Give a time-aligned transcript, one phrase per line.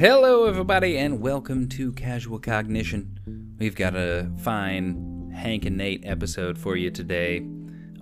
[0.00, 3.54] Hello, everybody, and welcome to Casual Cognition.
[3.58, 7.46] We've got a fine Hank and Nate episode for you today.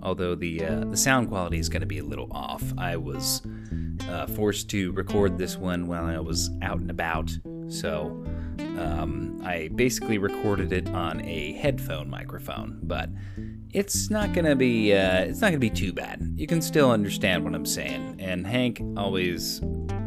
[0.01, 2.63] Although the uh, the sound quality is going to be a little off.
[2.77, 3.41] I was
[4.07, 7.31] uh, forced to record this one while I was out and about,
[7.67, 8.23] so
[8.79, 12.79] um, I basically recorded it on a headphone microphone.
[12.83, 13.09] But
[13.71, 16.21] it's not gonna be uh, it's not gonna be too bad.
[16.35, 18.17] You can still understand what I'm saying.
[18.19, 19.61] And Hank always,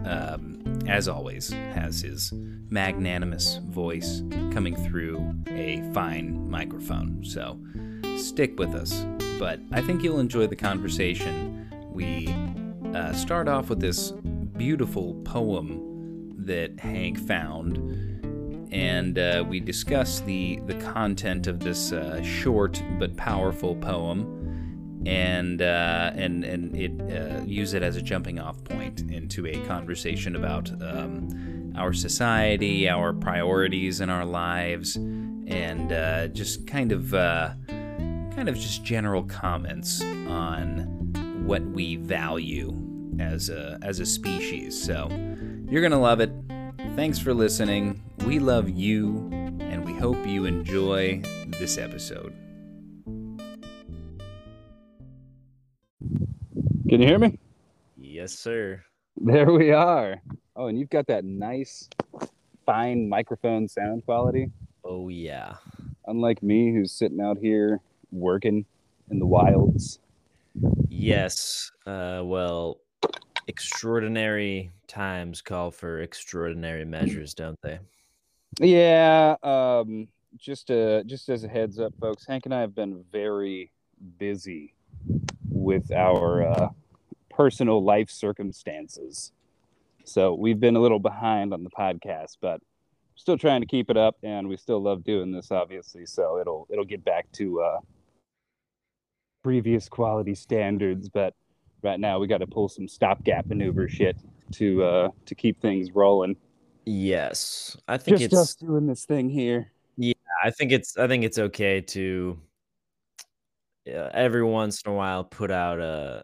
[0.05, 2.33] um, as always, has his
[2.71, 7.25] magnanimous voice coming through a fine microphone.
[7.25, 7.59] So
[8.17, 9.07] stick with us.
[9.39, 11.69] But I think you'll enjoy the conversation.
[11.91, 12.35] We
[12.95, 14.13] uh, start off with this
[14.57, 18.12] beautiful poem that Hank found
[18.73, 25.61] and uh, we discuss the the content of this uh, short but powerful poem, and
[25.61, 30.37] uh, and and it uh, use it as a jumping off point into a conversation
[30.37, 38.49] about um, our society, our priorities in our lives, and uh, just kind of kind
[38.49, 40.81] of just general comments on
[41.45, 42.75] what we value
[43.21, 44.83] as a as a species.
[44.83, 45.09] So
[45.69, 46.33] you're gonna love it.
[46.95, 48.03] Thanks for listening.
[48.27, 51.23] We love you, and we hope you enjoy
[51.59, 52.35] this episode.
[56.87, 57.39] Can you hear me?
[57.97, 58.85] Yes, sir.
[59.17, 60.21] There we are.
[60.55, 61.89] Oh, and you've got that nice,
[62.67, 64.51] fine microphone sound quality.
[64.85, 65.55] Oh, yeah.
[66.07, 67.81] Unlike me, who's sitting out here
[68.11, 68.67] working
[69.11, 69.99] in the wilds.
[70.91, 71.73] Yes.
[71.87, 72.81] Uh, well,
[73.47, 77.79] extraordinary times call for extraordinary measures, don't they?
[78.61, 79.37] Yeah.
[79.43, 83.73] Um, just uh, just as a heads up, folks, Hank and I have been very
[84.19, 84.75] busy
[85.51, 86.69] with our uh,
[87.31, 89.33] personal life circumstances.
[90.05, 92.61] So we've been a little behind on the podcast, but
[93.15, 96.07] still trying to keep it up, and we still love doing this, obviously.
[96.07, 97.81] So it'll it'll get back to uh,
[99.43, 101.35] previous quality standards, but
[101.83, 104.17] right now we got to pull some stopgap maneuver shit
[104.53, 106.37] to uh, to keep things rolling.
[106.85, 108.41] Yes, I think Just it's.
[108.41, 109.73] us doing this thing here.
[109.97, 110.97] Yeah, I think it's.
[110.97, 112.39] I think it's okay to
[113.89, 116.23] uh, every once in a while put out a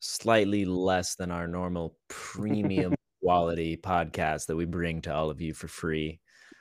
[0.00, 5.52] slightly less than our normal premium quality podcast that we bring to all of you
[5.54, 6.20] for free.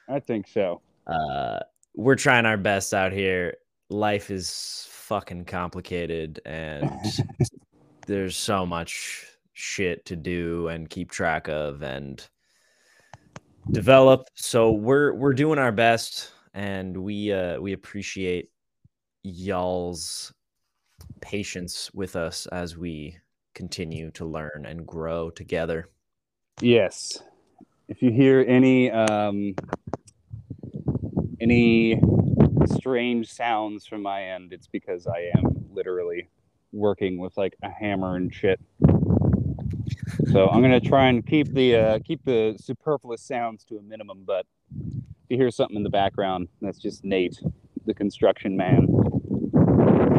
[0.09, 0.81] I think so.
[1.07, 1.59] Uh,
[1.95, 3.55] we're trying our best out here.
[3.89, 6.89] Life is fucking complicated, and
[8.05, 12.27] there's so much shit to do and keep track of and
[13.71, 14.27] develop.
[14.35, 18.49] So we're we're doing our best, and we uh, we appreciate
[19.23, 20.33] y'all's
[21.21, 23.17] patience with us as we
[23.53, 25.89] continue to learn and grow together.
[26.61, 27.21] Yes.
[27.87, 29.55] If you hear any um,
[31.39, 32.01] any
[32.77, 36.29] strange sounds from my end, it's because I am literally
[36.75, 38.59] working with like a hammer and shit.
[40.31, 44.23] So I'm gonna try and keep the uh, keep the superfluous sounds to a minimum.
[44.25, 47.39] But if you hear something in the background, that's just Nate,
[47.85, 48.87] the construction man,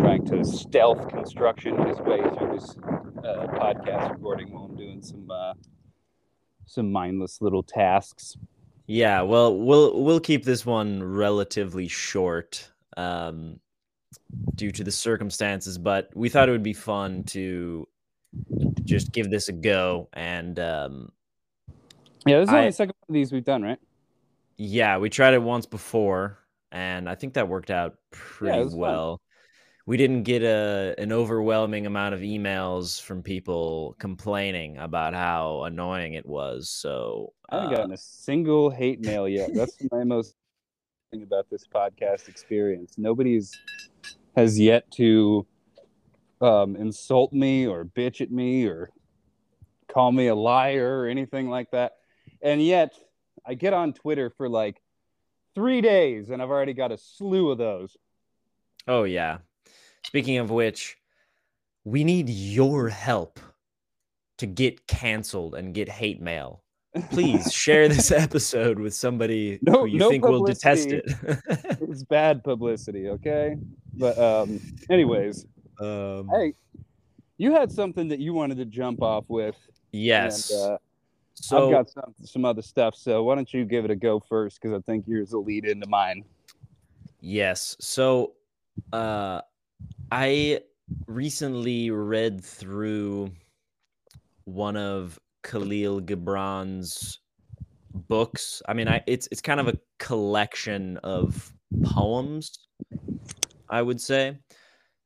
[0.00, 2.76] trying to stealth construction his way through this
[3.18, 5.54] uh, podcast recording while I'm doing some uh,
[6.66, 8.36] some mindless little tasks.
[8.86, 13.60] Yeah, well, we'll we'll keep this one relatively short um,
[14.54, 17.86] due to the circumstances, but we thought it would be fun to
[18.84, 20.08] just give this a go.
[20.12, 21.12] And um,
[22.26, 23.78] Yeah, this is only the second one of these we've done, right?
[24.58, 26.38] yeah, we tried it once before,
[26.72, 28.78] and I think that worked out pretty fun.
[28.78, 29.20] well.
[29.84, 36.14] We didn't get a an overwhelming amount of emails from people complaining about how annoying
[36.14, 36.70] it was.
[36.70, 39.50] So I haven't uh, gotten a single hate mail yet.
[39.54, 40.34] That's my most
[41.12, 42.94] thing about this podcast experience.
[42.98, 43.52] Nobody's
[44.36, 45.47] has yet to
[46.41, 48.91] um, insult me or bitch at me or
[49.88, 51.97] call me a liar or anything like that.
[52.42, 52.94] And yet,
[53.47, 54.80] I get on Twitter for like
[55.54, 57.97] three days, and I've already got a slew of those.
[58.86, 59.38] Oh yeah.
[60.04, 60.98] Speaking of which,
[61.84, 63.41] we need your help
[64.38, 66.62] to get canceled and get hate mail.
[67.10, 71.04] Please share this episode with somebody No- who you no think will detest it.
[71.80, 73.56] it's bad publicity, okay?
[73.97, 74.60] But um,
[74.91, 75.47] anyways,
[75.81, 76.54] um, hey,
[77.39, 79.57] you had something that you wanted to jump off with.
[79.93, 80.51] yes.
[80.51, 80.78] And, uh,
[81.34, 82.97] so I've got some some other stuff.
[82.97, 84.60] So why don't you give it a go first?
[84.60, 86.25] Because I think yours will lead into mine.
[87.21, 87.77] Yes.
[87.78, 88.33] So
[88.93, 89.43] uh,
[90.10, 90.60] I
[91.07, 93.31] recently read through
[94.45, 97.19] one of Khalil Gibran's
[97.93, 98.63] books.
[98.69, 101.53] I mean, I it's it's kind of a collection of
[101.84, 102.66] poems,
[103.68, 104.39] I would say.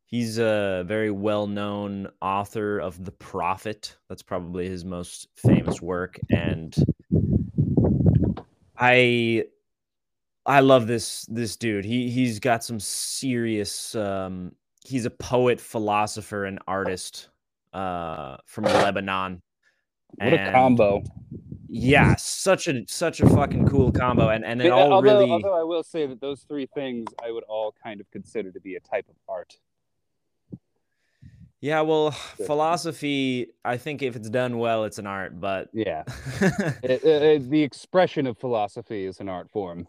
[0.07, 3.97] He's a very well-known author of The Prophet.
[4.09, 6.75] That's probably his most famous work and
[8.77, 9.45] I
[10.47, 11.85] I love this this dude.
[11.85, 14.53] He he's got some serious um
[14.85, 17.29] he's a poet, philosopher and artist
[17.73, 19.41] uh from Lebanon.
[20.17, 21.03] What a combo!
[21.69, 25.19] Yeah, such a such a fucking cool combo and and it Yeah, uh, all although,
[25.21, 28.51] really although I will say that those three things I would all kind of consider
[28.51, 29.57] to be a type of art.
[31.63, 36.05] Yeah, well, philosophy, I think if it's done well, it's an art, but Yeah,
[36.83, 39.87] It- it- it- the expression of philosophy is an art form.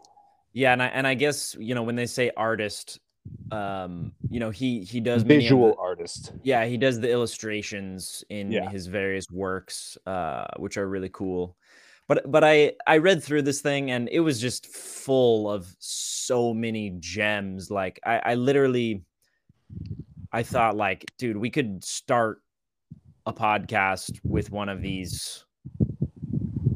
[0.52, 3.00] yeah, and I and I guess, you know, when they say artist,
[3.50, 6.32] um, you know, he he does Visual the- artist.
[6.42, 8.68] yeah, he does the illustrations in Yeah.
[8.70, 11.56] his various works, uh, which are really cool.
[12.08, 16.52] But but I I read through this thing and it was just full of so
[16.52, 17.70] many gems.
[17.70, 19.02] Like I, I literally
[20.32, 22.42] I thought like, dude, we could start
[23.26, 25.44] a podcast with one of these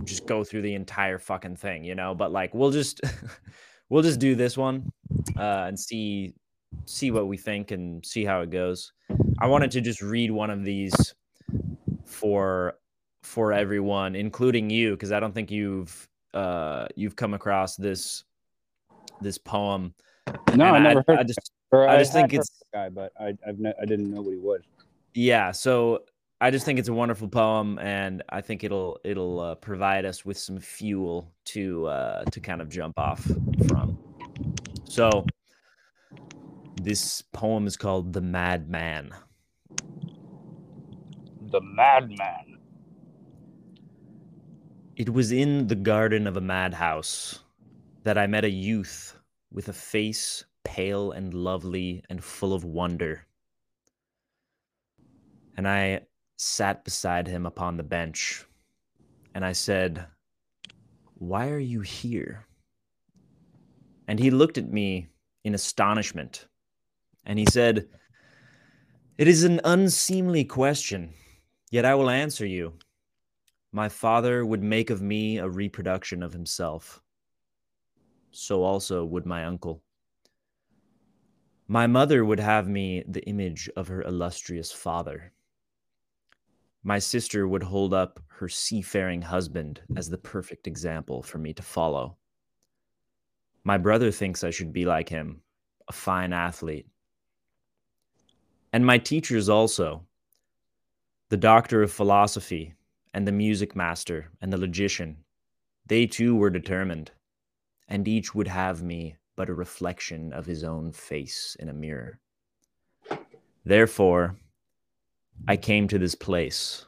[0.04, 2.14] just go through the entire fucking thing, you know?
[2.14, 3.00] But like we'll just
[3.88, 4.90] we'll just do this one
[5.36, 6.34] uh and see
[6.84, 8.92] see what we think and see how it goes.
[9.38, 11.14] I wanted to just read one of these
[12.04, 12.74] for
[13.22, 18.24] for everyone, including you, because I don't think you've uh you've come across this
[19.20, 19.94] this poem.
[20.54, 21.18] No, I And never heard.
[21.18, 24.32] I just or I just think it's- guy, but I I've I didn't know what
[24.34, 24.60] he was.
[25.14, 25.50] yeah.
[25.52, 26.02] So
[26.38, 30.24] I just think it's a wonderful poem, and I think it'll it'll uh, provide us
[30.24, 33.24] with some fuel to uh, to kind of jump off
[33.68, 33.98] from.
[34.84, 35.24] So
[36.82, 39.12] this poem is called "The Madman."
[41.50, 42.58] The madman.
[44.96, 47.40] It was in the garden of a madhouse
[48.02, 49.16] that I met a youth
[49.50, 53.26] with a face pale and lovely and full of wonder.
[55.56, 56.00] And I
[56.36, 58.44] sat beside him upon the bench,
[59.34, 60.06] and I said,
[61.14, 62.46] Why are you here?
[64.08, 65.08] And he looked at me
[65.44, 66.46] in astonishment,
[67.24, 67.88] and he said,
[69.18, 71.12] It is an unseemly question,
[71.70, 72.74] yet I will answer you.
[73.72, 77.02] My father would make of me a reproduction of himself.
[78.30, 79.82] So also would my uncle.
[81.68, 85.32] My mother would have me the image of her illustrious father.
[86.86, 91.62] My sister would hold up her seafaring husband as the perfect example for me to
[91.62, 92.16] follow.
[93.64, 95.40] My brother thinks I should be like him,
[95.88, 96.86] a fine athlete.
[98.72, 100.06] And my teachers also,
[101.28, 102.74] the doctor of philosophy,
[103.12, 105.16] and the music master and the logician,
[105.86, 107.10] they too were determined,
[107.88, 112.20] and each would have me but a reflection of his own face in a mirror.
[113.64, 114.36] Therefore,
[115.48, 116.86] I came to this place.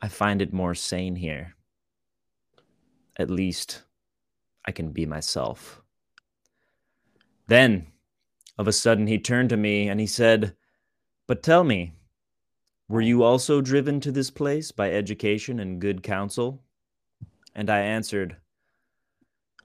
[0.00, 1.54] I find it more sane here.
[3.16, 3.82] At least,
[4.64, 5.82] I can be myself.
[7.46, 7.86] Then,
[8.58, 10.56] of a sudden, he turned to me and he said,
[11.26, 11.92] But tell me,
[12.88, 16.62] were you also driven to this place by education and good counsel?
[17.54, 18.36] And I answered,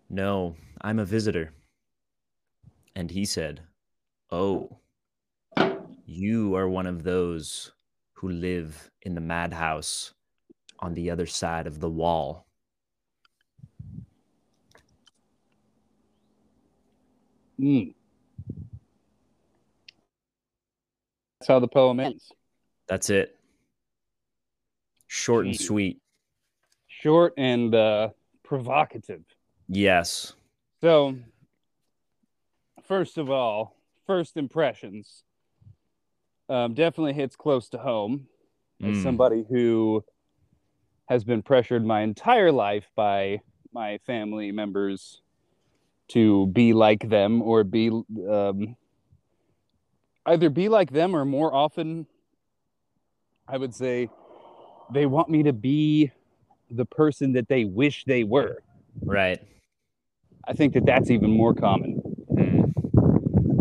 [0.10, 1.54] No, I'm a visitor.
[2.96, 3.62] And he said,
[4.32, 4.80] Oh,
[6.08, 7.74] you are one of those
[8.14, 10.14] who live in the madhouse
[10.80, 12.48] on the other side of the wall.
[17.60, 17.94] Mm.
[21.40, 22.32] That's how the poem ends.
[22.88, 23.38] That's it.
[25.08, 26.00] Short and sweet.
[26.88, 28.10] Short and uh,
[28.44, 29.24] provocative.
[29.68, 30.34] Yes.
[30.80, 31.18] So,
[32.84, 35.24] first of all, first impressions
[36.50, 38.28] um, definitely hits close to home.
[38.84, 39.04] As Mm.
[39.04, 40.04] somebody who
[41.08, 43.42] has been pressured my entire life by
[43.74, 45.22] my family members
[46.10, 47.90] to be like them or be
[48.30, 48.76] um,
[50.28, 52.06] either be like them or more often,
[53.48, 54.10] I would say
[54.94, 56.12] they want me to be
[56.70, 58.62] the person that they wish they were.
[59.02, 59.40] Right.
[60.48, 62.07] I think that that's even more common.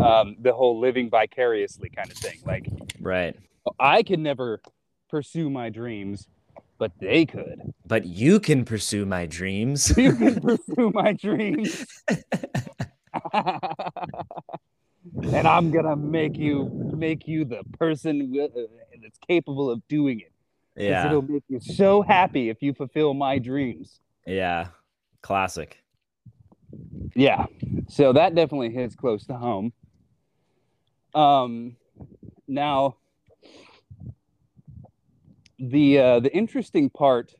[0.00, 2.40] Um, the whole living vicariously kind of thing.
[2.44, 2.68] Like
[3.00, 3.36] Right.
[3.78, 4.60] I could never
[5.08, 6.28] pursue my dreams,
[6.78, 7.72] but they could.
[7.86, 9.92] But you can pursue my dreams.
[9.96, 11.86] You can pursue my dreams.
[15.22, 18.48] and I'm gonna make you make you the person uh,
[19.02, 20.32] that's capable of doing it.
[20.76, 21.06] Yeah.
[21.06, 24.00] it'll make you so happy if you fulfill my dreams.
[24.26, 24.68] Yeah.
[25.22, 25.82] Classic.
[27.14, 27.46] Yeah,
[27.88, 29.72] so that definitely hits close to home.
[31.16, 31.76] Um,
[32.46, 32.96] now
[35.58, 37.34] the uh, the interesting part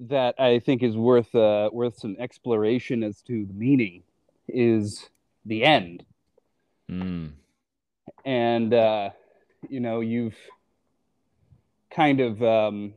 [0.00, 4.02] that I think is worth uh, worth some exploration as to the meaning
[4.48, 5.08] is
[5.46, 6.04] the end,
[6.90, 7.32] Mm.
[8.24, 9.10] and uh,
[9.68, 10.36] you know you've
[11.90, 12.94] kind of um,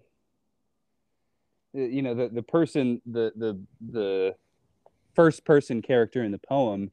[1.73, 3.59] you know the the person the the
[3.91, 4.35] the
[5.13, 6.89] first person character in the poem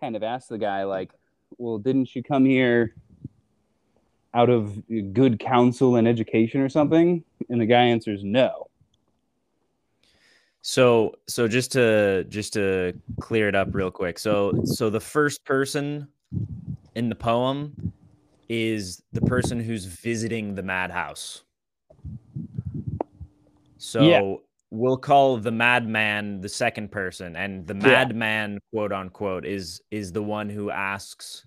[0.00, 1.10] kind of asked the guy like
[1.58, 2.94] well didn't you come here
[4.34, 4.80] out of
[5.12, 8.68] good counsel and education or something and the guy answers no
[10.62, 14.18] So so just to just to clear it up real quick.
[14.18, 16.08] So so the first person
[16.94, 17.92] in the poem
[18.48, 21.42] is the person who's visiting the madhouse.
[23.78, 24.36] So Yeah.
[24.70, 27.80] We'll call the madman the second person and the Yeah.
[28.04, 31.46] madman quote unquote is is the one who asks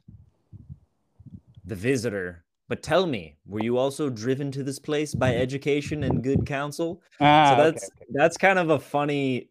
[1.65, 6.23] the visitor but tell me were you also driven to this place by education and
[6.23, 8.05] good counsel ah, so that's okay.
[8.13, 9.49] that's kind of a funny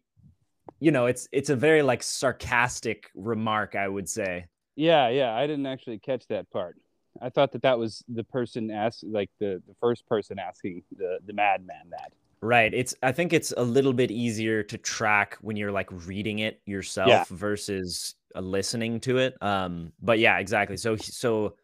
[0.79, 5.47] you know it's it's a very like sarcastic remark i would say yeah yeah i
[5.47, 6.75] didn't actually catch that part
[7.21, 11.19] i thought that that was the person ask like the the first person asking the
[11.25, 12.11] the madman that
[12.41, 16.39] right it's i think it's a little bit easier to track when you're like reading
[16.39, 21.55] it yourself versus uh, listening to it um but yeah exactly so so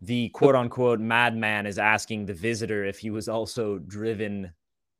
[0.00, 4.52] the quote unquote madman is asking the visitor if he was also driven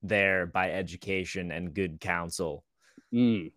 [0.03, 2.65] there by education and good counsel
[3.13, 3.53] Mm.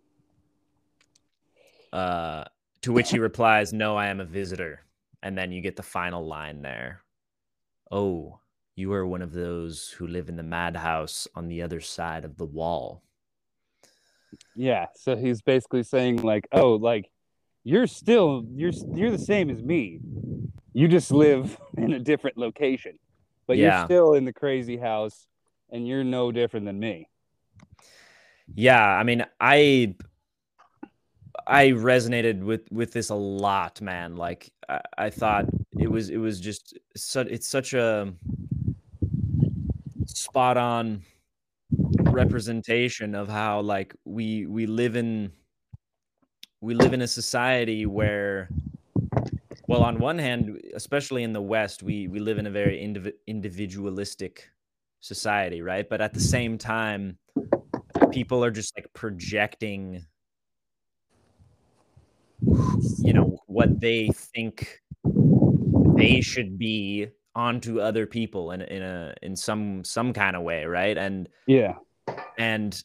[1.92, 2.44] Uh,
[2.82, 4.84] to which he replies, No, I am a visitor.
[5.22, 7.02] And then you get the final line there.
[7.90, 8.38] Oh,
[8.76, 12.36] you are one of those who live in the madhouse on the other side of
[12.36, 13.02] the wall.
[14.54, 17.10] Yeah, so he's basically saying like, "Oh, like
[17.64, 20.00] you're still you're you're the same as me.
[20.74, 22.98] You just live in a different location,
[23.48, 23.78] but Yeah.
[23.78, 25.26] you're still in the crazy house,
[25.70, 27.08] and you're no different than me."
[28.54, 29.94] Yeah, I mean, I
[31.46, 34.16] I resonated with with this a lot, man.
[34.16, 35.46] Like I, I thought
[35.78, 38.12] it was it was just such it's such a
[40.26, 41.02] spot on
[42.10, 45.30] representation of how like we we live in
[46.60, 48.48] we live in a society where
[49.68, 53.12] well on one hand especially in the west we we live in a very indiv-
[53.28, 54.50] individualistic
[55.00, 55.88] society right?
[55.88, 57.18] But at the same time
[58.10, 60.04] people are just like projecting
[62.98, 64.82] you know what they think
[65.96, 70.64] they should be onto other people in, in a in some some kind of way
[70.64, 70.96] right?
[70.96, 71.74] And Yeah,
[72.38, 72.82] and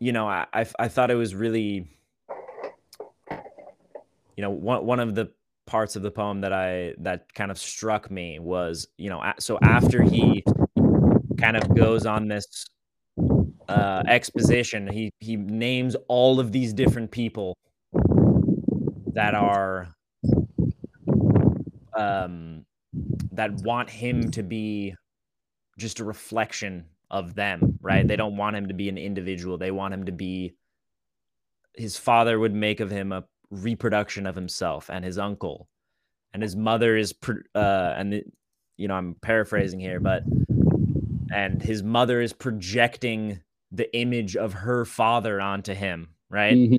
[0.00, 1.88] you know I, I I thought it was really
[4.36, 5.30] you know one one of the
[5.66, 9.58] parts of the poem that I that kind of struck me was you know so
[9.62, 10.44] after he
[11.38, 12.66] kind of goes on this
[13.68, 17.56] uh exposition he he names all of these different people
[19.14, 19.94] that are
[21.96, 22.64] um
[23.32, 24.94] that want him to be
[25.78, 28.06] just a reflection of them, right?
[28.06, 29.58] They don't want him to be an individual.
[29.58, 30.54] They want him to be
[31.74, 35.68] his father would make of him a reproduction of himself and his uncle.
[36.34, 37.14] And his mother is
[37.54, 38.24] uh and the,
[38.76, 40.22] you know, I'm paraphrasing here, but
[41.34, 46.56] and his mother is projecting the image of her father onto him, right?
[46.56, 46.78] Mhm.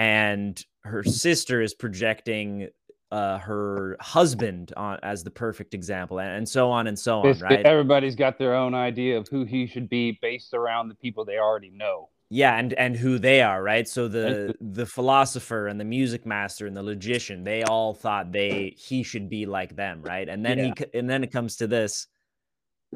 [0.00, 2.68] and her sister is projecting
[3.10, 7.38] uh, her husband on as the perfect example, and, and so on and so on,
[7.40, 7.64] right?
[7.64, 11.38] everybody's got their own idea of who he should be based around the people they
[11.38, 12.10] already know.
[12.30, 13.88] Yeah, and and who they are, right?
[13.88, 18.74] So the the philosopher and the music master and the logician, they all thought they
[18.76, 20.28] he should be like them, right?
[20.28, 20.74] And then he Yeah.
[20.78, 22.06] c- and then it comes to this.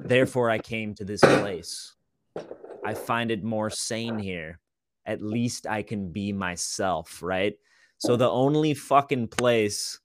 [0.05, 1.95] Therefore, I came to this place.
[2.85, 4.59] I find it more sane here.
[5.07, 7.55] At least I can be myself, right?
[8.03, 10.01] So the only fucking place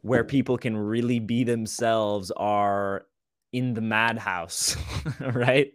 [0.00, 3.04] where people can really be themselves are
[3.52, 4.74] in the madhouse,
[5.20, 5.70] right?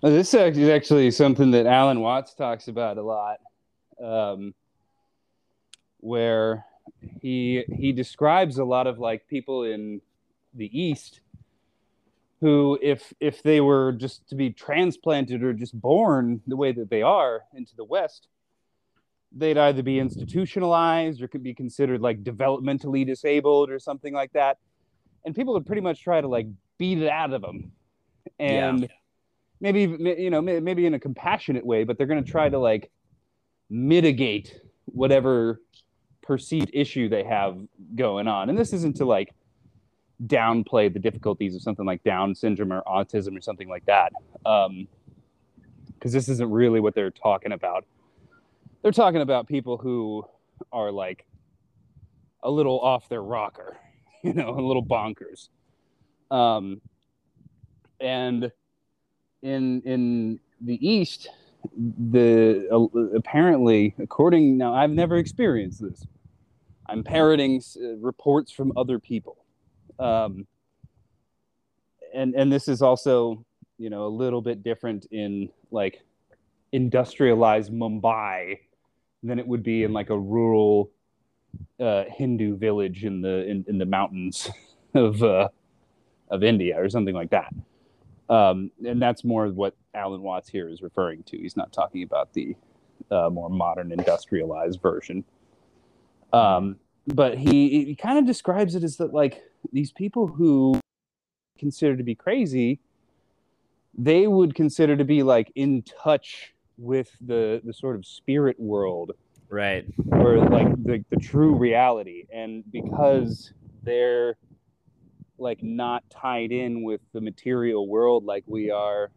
[0.00, 3.40] This is actually something that Alan Watts talks about a lot,
[4.02, 4.54] um,
[5.98, 6.64] where
[7.20, 10.00] he he describes a lot of like people in
[10.54, 11.20] the East
[12.40, 16.88] who, if if they were just to be transplanted or just born the way that
[16.88, 18.28] they are into the West,
[19.32, 24.58] they'd either be institutionalized or could be considered like developmentally disabled or something like that.
[25.24, 26.46] And people would pretty much try to like
[26.78, 27.72] beat it out of them.
[28.38, 28.88] And Yeah.
[29.60, 29.80] maybe,
[30.20, 32.90] you know, maybe in a compassionate way, but they're going to try to like
[33.68, 35.60] mitigate whatever
[36.22, 37.58] perceived issue they have
[37.94, 38.48] going on.
[38.48, 39.34] And this isn't to like
[40.26, 44.12] downplay the difficulties of something like Down syndrome or autism or something like that.
[44.46, 44.88] Um,
[45.94, 47.84] because this isn't really what they're talking about.
[48.82, 50.24] They're talking about people who
[50.72, 51.26] are like
[52.42, 53.76] a little off their rocker,
[54.22, 55.48] you know, a little bonkers.
[56.30, 56.80] Um,
[58.00, 58.52] and
[59.42, 61.28] in in the East,
[61.76, 66.06] the uh, apparently, according now, I've never experienced this.
[66.86, 69.44] I'm parroting uh, reports from other people,
[69.98, 70.46] um,
[72.14, 73.44] and and this is also
[73.78, 76.02] you know a little bit different in like
[76.72, 78.58] industrialized Mumbai
[79.22, 80.90] than it would be in like a rural
[81.80, 84.50] uh, Hindu village in the in, in the mountains
[84.94, 85.48] of uh,
[86.30, 87.52] of India or something like that.
[88.28, 91.38] Um, and that's more what Alan Watts here is referring to.
[91.38, 92.54] He's not talking about the
[93.10, 95.24] uh, more modern industrialized version.
[96.32, 100.78] Um, but he, he kind of describes it as that like these people who
[101.58, 102.80] consider to be crazy,
[103.96, 109.12] they would consider to be like in touch with the the sort of spirit world
[109.50, 109.84] Right.
[110.12, 114.36] or like the, the true reality and because they're
[115.38, 119.10] like not tied in with the material world like we are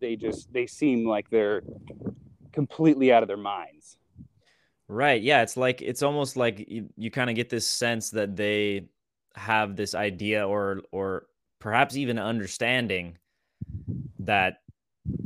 [0.00, 1.62] they just they seem like they're
[2.52, 3.96] completely out of their minds
[4.88, 5.22] Right.
[5.22, 5.42] Yeah.
[5.42, 8.86] It's like, it's almost like you, you kind of get this sense that they
[9.36, 11.26] have this idea or, or
[11.60, 13.16] perhaps even understanding
[14.18, 14.59] that,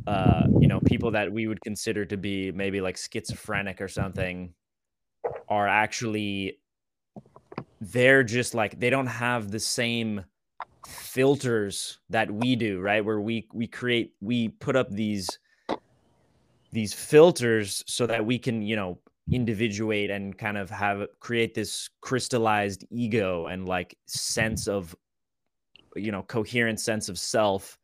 [0.06, 4.52] uh, you know, people that we would consider to be maybe like schizophrenic or something
[5.48, 6.58] are actually,
[7.80, 10.24] they're just like, they don't have the same
[10.86, 13.04] filters that we do, right?
[13.04, 15.38] Where we, we create, we put up these,
[16.72, 18.98] these filters so that we can, you know,
[19.32, 24.94] individuate and kind of have create this crystallized ego and like sense of
[25.96, 27.78] you know coherent sense of self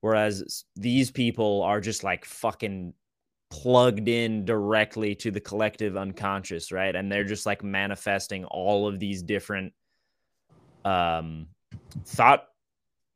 [0.00, 2.92] whereas these people are just like fucking
[3.50, 6.94] plugged in directly to the collective unconscious right?
[6.94, 9.72] And they're just like manifesting all of these different
[10.84, 11.46] um
[12.04, 12.44] thought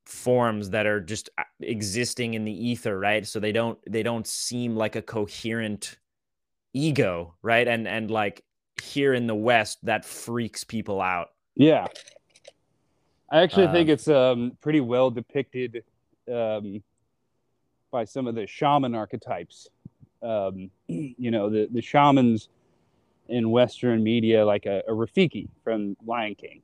[0.07, 3.27] forms that are just uh, existing in the ether right?
[3.27, 5.99] So they don't they don't seem like a coherent
[6.73, 7.69] ego right?
[7.69, 8.43] And and like
[8.83, 11.29] here in the west that freaks people out.
[11.55, 11.87] Yeah.
[13.31, 15.85] I actually think Uh, it's um pretty well depicted
[16.33, 16.83] um
[17.91, 19.69] by some of the shaman archetypes.
[20.23, 22.49] Um you know the the shamans
[23.29, 26.63] in western media like a, a rafiki from lion king.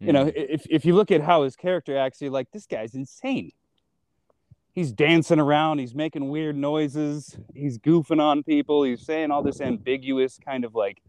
[0.00, 0.32] You know Mm.
[0.34, 3.52] if, if you look at how his character acts you're like this guy's insane.
[4.72, 9.60] He's dancing around he's making weird noises he's goofing on people he's saying all this
[9.60, 11.00] ambiguous kind of like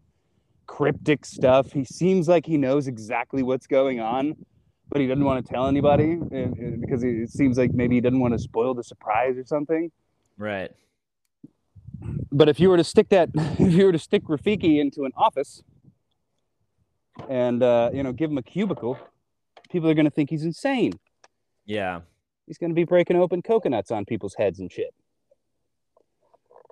[0.66, 1.72] cryptic stuff.
[1.72, 4.36] He seems like he knows exactly what's going on
[4.88, 6.46] but he doesn't want to tell anybody uh, uh,
[6.80, 9.90] because it seems like maybe he doesn't want to spoil the surprise or something.
[10.38, 10.70] Right.
[12.30, 15.12] But if you were to stick that if you were to stick rafiki into an
[15.16, 15.62] office
[17.28, 18.98] and uh, you know give him a cubicle
[19.70, 20.92] people are going to think he's insane.
[21.64, 22.00] Yeah.
[22.46, 24.94] He's going to be breaking open coconuts on people's heads and shit.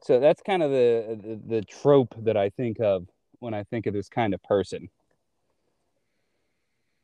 [0.03, 3.07] So that's kind of the, the the trope that i think of
[3.39, 4.89] when i think of this kind of person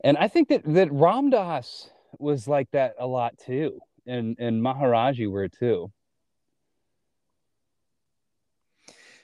[0.04, 4.62] and i think that that Ram Dass was like that a lot too and and
[4.62, 5.92] maharaji were too.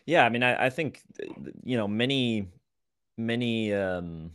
[0.06, 2.46] Yeah i mean i, I think th- th- you know many
[3.16, 4.30] many um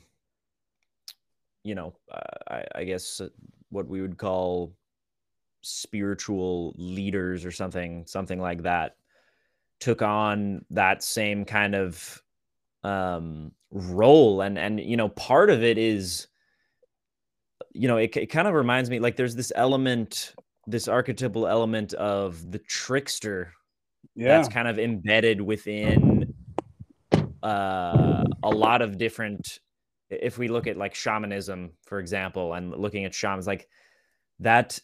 [1.64, 1.94] you know
[2.50, 3.22] I, I guess
[3.70, 4.74] what we would call
[5.62, 8.96] spiritual leaders or something something like that
[9.80, 12.22] took on that same kind of
[12.84, 14.42] um role.
[14.42, 16.28] And and you know part of it is
[17.74, 20.34] you know it, it kind of reminds me like there's this element
[20.68, 23.54] this archetypal element of the trickster
[24.16, 26.34] that's kind of embedded within
[27.42, 29.60] uh, a lot of different
[30.10, 33.68] if we look at like shamanism for example and looking at shamans like
[34.40, 34.80] that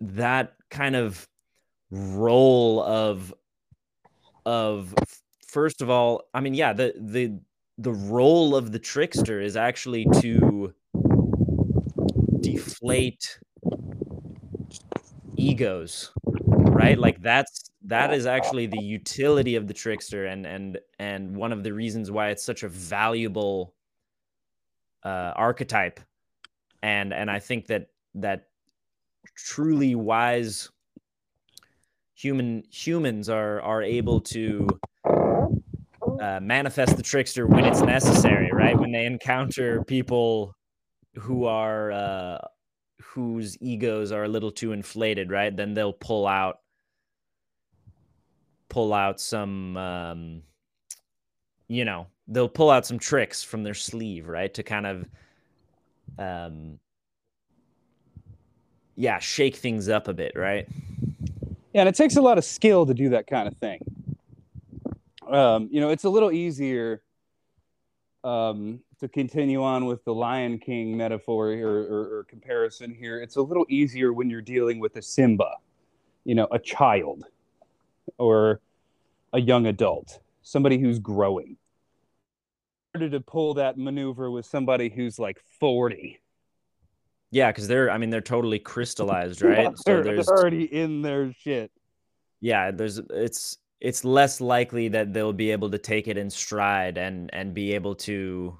[0.00, 1.28] that kind of
[1.90, 3.34] role of
[4.44, 4.94] of
[5.46, 7.38] first of all i mean yeah the the
[7.78, 10.72] the role of the trickster is actually to
[12.54, 13.38] deflate
[15.36, 16.12] egos
[16.76, 16.98] right?
[16.98, 21.62] Like that's that is actually the utility of the trickster and and and one of
[21.62, 23.74] the reasons why it's such a valuable
[25.04, 26.00] uh, archetype.
[26.82, 28.48] And and i think that that
[29.34, 30.70] truly wise
[32.14, 34.66] human humans are are able to
[36.20, 38.78] uh, manifest the trickster when it's necessary right?
[38.78, 40.55] When they encounter people
[41.18, 42.38] who are uh,
[43.00, 45.56] whose egos are a little too inflated right?
[45.56, 46.60] Then they'll pull out
[48.68, 50.42] pull out some um,
[51.68, 54.52] you know they'll pull out some tricks from their sleeve right?
[54.54, 55.08] To kind of
[56.18, 56.78] um
[58.94, 60.68] yeah shake things up a bit right?
[61.72, 63.80] Yeah, and it takes a lot of skill to do that kind of thing.
[65.28, 67.02] Um, you know, it's a little easier
[68.24, 73.20] um, to continue on with the Lion King metaphor or, or, or comparison here.
[73.20, 75.50] It's a little easier when you're dealing with a Simba,
[76.24, 77.24] you know, a child
[78.18, 78.60] or
[79.32, 81.56] a young adult, somebody who's growing.
[82.94, 86.18] Harder to pull that maneuver with somebody who's like 40.
[87.30, 91.02] yeah because they're i mean they're totally crystallized right so they're, there's they're already in
[91.02, 91.70] their shit.
[92.40, 96.96] yeah there's it's it's less likely that they'll be able to take it in stride
[96.96, 98.56] and and be able to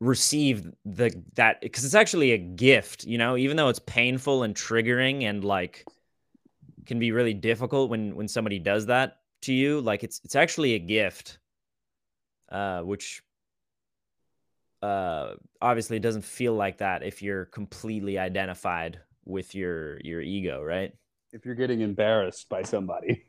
[0.00, 4.54] receive the that because it's actually a gift you know even though it's painful and
[4.54, 5.86] triggering and like
[6.84, 10.74] can be really difficult when when somebody does that to you like it's it's actually
[10.74, 11.38] a gift
[12.50, 13.22] uh which
[14.82, 15.30] uh
[15.62, 20.92] obviously doesn't feel like that if you're completely identified with your your ego right
[21.36, 23.24] if you're getting embarrassed by somebody.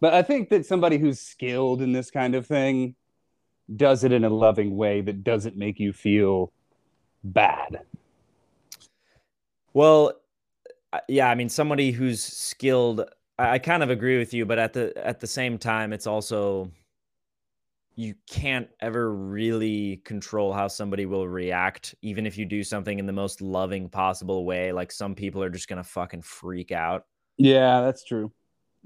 [0.00, 2.94] But I think that somebody who's skilled in this kind of thing
[3.74, 6.52] does it in a loving way that doesn't make you feel
[7.22, 7.80] bad.
[9.72, 10.12] Well,
[11.08, 13.02] yeah, I mean, somebody who's skilled,
[13.38, 16.06] I, I kind of agree with you, but at the at the same time, it's
[16.06, 16.70] also
[17.96, 23.06] you can't ever really control how somebody will react, even if you do something in
[23.06, 24.72] the most loving possible way.
[24.72, 27.06] Like some people are just gonna fucking freak out.
[27.36, 28.32] Yeah, that's true.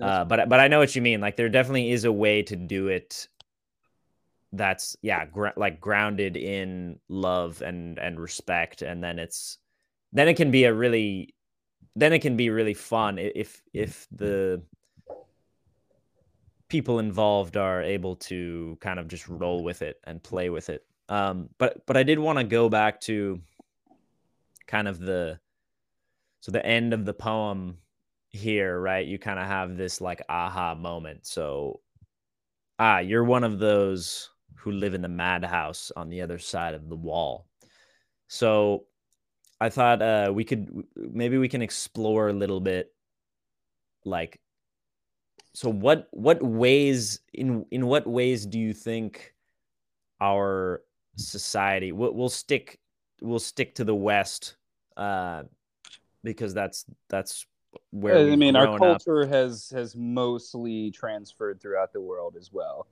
[0.01, 1.21] Uh, but but I know what you mean.
[1.21, 3.29] Like there definitely is a way to do it.
[4.53, 9.59] That's yeah, gr- like grounded in love and and respect, and then it's
[10.13, 11.35] then it can be a really
[11.97, 14.63] then it can be really fun if if the
[16.69, 20.85] people involved are able to kind of just roll with it and play with it.
[21.09, 23.41] Um, but but I did want to go back to
[24.67, 25.41] kind of the
[26.41, 27.79] so the end of the poem
[28.29, 29.07] here, right?
[29.07, 31.27] You kind of have this like aha moment.
[31.27, 31.81] So
[32.79, 36.89] ah, you're one of those who live in the madhouse on the other side of
[36.89, 37.47] the wall.
[38.29, 38.85] So
[39.61, 42.93] I thought uh, we could maybe we can explore a little bit
[44.05, 44.41] like
[45.55, 49.35] so what what ways in in what ways do you think
[50.21, 50.83] our
[51.17, 52.79] society we'll, we'll stick
[53.21, 54.57] we'll stick to the west
[54.97, 55.43] uh
[56.23, 57.45] because that's that's
[57.91, 58.81] where I mean, our grown up.
[58.81, 62.87] culture has has mostly transferred throughout the world as well.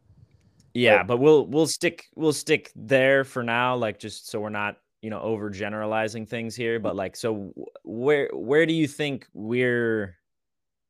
[0.76, 4.76] Yeah but we'll we'll stick we'll stick there for now like just so we're not
[5.02, 7.52] you know over generalizing things here but like so
[7.84, 10.16] where where do you think we're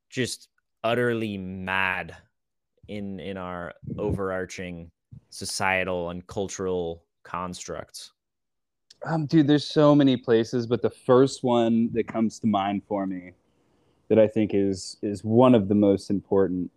[0.09, 0.49] just
[0.83, 2.15] utterly mad
[2.87, 4.89] in in our overarching
[5.29, 8.11] societal and cultural constructs?
[9.05, 13.05] Um, dude, there's so many places, but the first one that comes to mind for
[13.05, 13.33] me
[14.09, 16.71] that I think is is one of the most important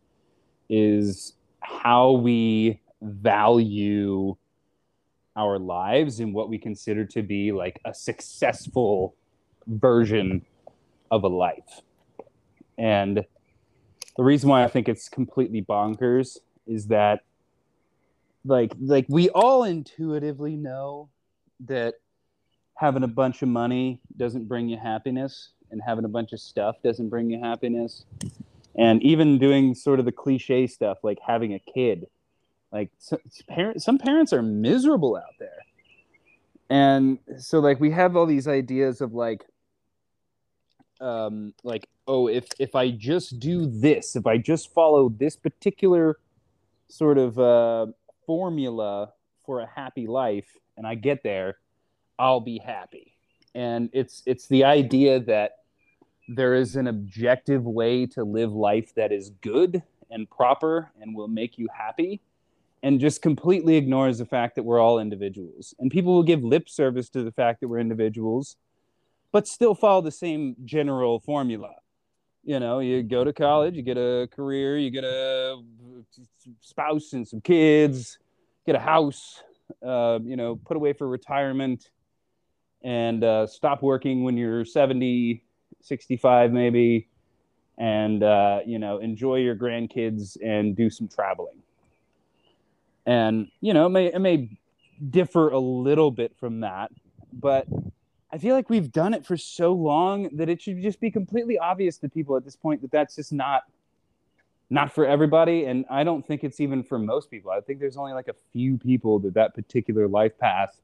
[0.68, 4.36] is how we value
[5.36, 9.14] our lives and what we consider to be like a successful
[9.66, 10.44] version
[11.10, 11.80] of a life.
[12.76, 13.24] And
[14.16, 17.20] the reason why I think it's completely bonkers is that
[18.44, 21.10] like like we all intuitively know
[21.60, 21.94] that
[22.76, 26.76] having a bunch of money doesn't bring you happiness and having a bunch of stuff
[26.82, 28.06] doesn't bring you happiness
[28.76, 32.06] and even doing sort of the cliche stuff like having a kid
[32.72, 35.58] like so, parents some parents are miserable out there
[36.68, 39.44] and so like we have all these ideas of like
[41.00, 46.18] um like oh if if i just do this if i just follow this particular
[46.88, 47.86] sort of uh
[48.26, 49.12] formula
[49.44, 51.56] for a happy life and i get there
[52.20, 53.14] I'll be happy.
[53.54, 55.52] And it's it's the idea that
[56.28, 61.28] there is an objective way to live life that is good and proper and will
[61.28, 62.20] make you happy
[62.82, 65.74] and just completely ignores the fact that we're all individuals.
[65.78, 68.56] And people will give lip service to the fact that we're individuals
[69.32, 71.74] but still follow the same general formula.
[72.42, 75.62] you know, you go to college, you get a career, you get a
[76.60, 78.18] spouse and some kids,
[78.64, 79.42] get a house,
[79.86, 81.90] uh, you know, put away for retirement,
[82.82, 85.44] and uh, stop working when you're 70,
[85.82, 87.08] 65 maybe,
[87.76, 91.62] and uh, you know, enjoy your grandkids and do some traveling.
[93.06, 94.58] And you know, it may it may
[95.08, 96.90] differ a little bit from that,
[97.32, 97.66] but
[98.32, 101.58] I feel like we've done it for so long that it should just be completely
[101.58, 103.64] obvious to people at this point that that's just not
[104.72, 107.50] not for everybody and I don't think it's even for most people.
[107.50, 110.80] I think there's only like a few people that that particular life path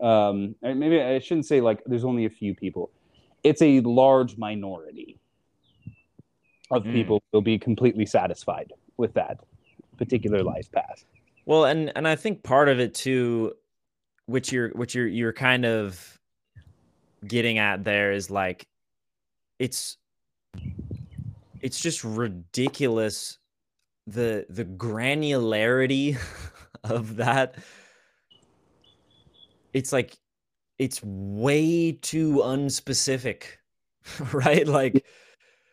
[0.00, 2.90] um maybe I shouldn't say like there's only a few people.
[3.42, 5.18] It's a large minority
[6.70, 6.92] of mm.
[6.92, 9.40] people will be completely satisfied with that
[10.00, 11.04] particular life path.
[11.44, 13.52] Well, and and I think part of it too
[14.26, 16.18] which you're which you're you're kind of
[17.26, 18.66] getting at there is like
[19.58, 19.98] it's
[21.60, 23.38] it's just ridiculous
[24.06, 26.16] the the granularity
[26.84, 27.56] of that
[29.74, 30.16] it's like
[30.78, 33.42] it's way too unspecific
[34.32, 35.04] right like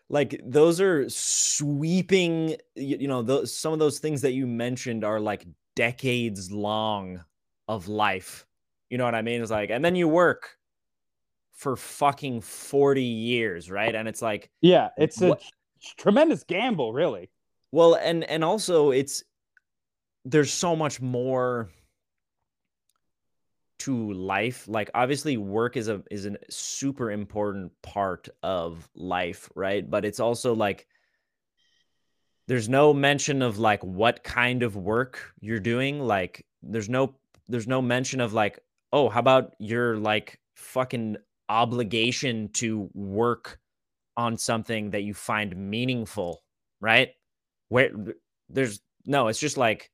[0.09, 5.03] like those are sweeping you, you know those some of those things that you mentioned
[5.03, 7.23] are like decades long
[7.67, 8.45] of life
[8.89, 10.57] you know what i mean it's like and then you work
[11.57, 13.93] for fucking 40 years, right?
[13.93, 15.37] And it's like Yeah, it's a
[15.97, 17.29] tremendous gamble, really.
[17.71, 19.23] Well, and and also it's
[20.23, 21.69] there's so much more
[23.79, 24.67] to life.
[24.67, 29.87] Like obviously work is a is a super important part of life, right?
[29.87, 30.87] But it's also like
[32.47, 35.99] there's no mention of like what kind of work you're doing.
[35.99, 37.15] Like there's no
[37.47, 38.59] there's no mention of like,
[38.91, 41.17] oh, how about you're like fucking
[41.49, 43.59] obligation to work
[44.15, 46.43] on something that you find meaningful,
[46.81, 47.09] right?
[47.69, 47.91] Where
[48.49, 49.91] there's no, it's just like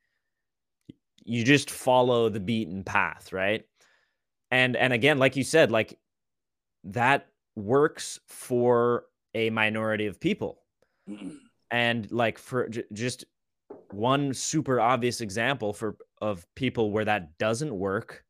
[1.25, 3.63] you just follow the beaten path, right?
[4.53, 5.97] And and again, like you said, like
[6.83, 10.59] that works for a minority of people.
[11.71, 13.25] And like for j- just
[13.89, 18.23] one super obvious example for of people where that doesn't work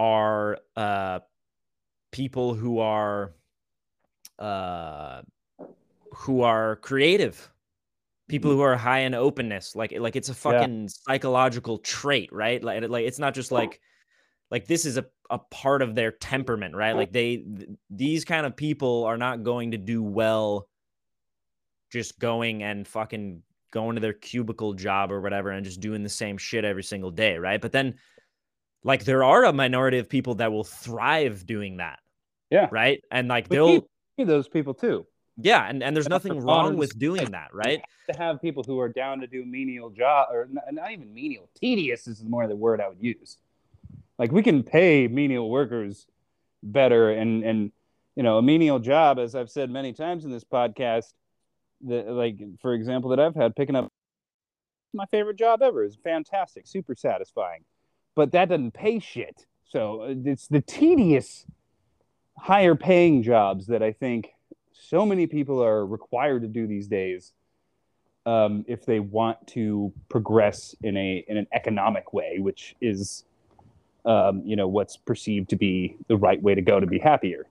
[0.00, 1.20] are uh
[2.10, 3.32] people who are
[4.40, 5.22] uh
[6.12, 7.50] who are creative
[8.28, 10.88] people who are high in openness like like it's a fucking yeah.
[10.88, 13.80] psychological trait right like like it's not just like
[14.50, 18.46] like this is a, a part of their temperament right like they th- these kind
[18.46, 20.68] of people are not going to do well
[21.90, 26.08] just going and fucking going to their cubicle job or whatever and just doing the
[26.08, 27.94] same shit every single day right but then
[28.84, 31.98] like there are a minority of people that will thrive doing that.
[32.50, 32.68] Yeah.
[32.70, 33.02] Right.
[33.10, 35.06] And like they'll those people too.
[35.40, 37.80] Yeah, and, and there's nothing wrong with doing that, right?
[38.10, 41.48] To have people who are down to do menial job or not, not even menial,
[41.54, 43.36] tedious is more the word I would use.
[44.18, 46.06] Like we can pay menial workers
[46.62, 47.72] better, and and
[48.16, 51.12] you know a menial job, as I've said many times in this podcast,
[51.82, 53.88] that like for example that I've had picking up
[54.92, 57.64] my favorite job ever is fantastic, super satisfying
[58.18, 59.46] but that doesn't pay shit.
[59.68, 61.46] So uh, it's the tedious,
[62.36, 64.30] higher paying jobs that I think
[64.72, 67.32] so many people are required to do these days
[68.26, 73.24] um, if they want to progress in a in an economic way, which is
[74.04, 77.46] um, you know what's perceived to be the right way to go to be happier.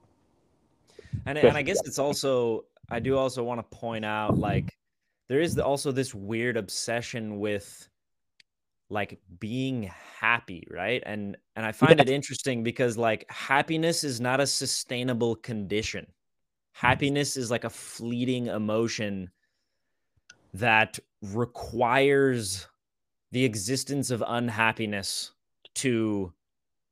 [1.26, 4.78] And, and I guess it's also I do also want to point out like
[5.28, 7.88] there is also this weird obsession with
[8.90, 11.04] like being happy right?
[11.06, 16.08] And and i find it interesting because like happiness is not a sustainable condition.
[16.72, 19.32] Happiness is like a fleeting emotion
[20.54, 22.68] that requires
[23.32, 25.32] the existence of unhappiness
[25.76, 26.32] to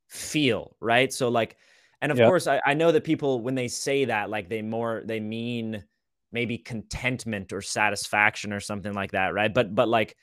[0.08, 1.56] feel right so like
[2.00, 2.28] and of yep.
[2.28, 5.84] course I, I know that people when they say that like they more they mean
[6.32, 10.16] maybe contentment or satisfaction or something like that right but but like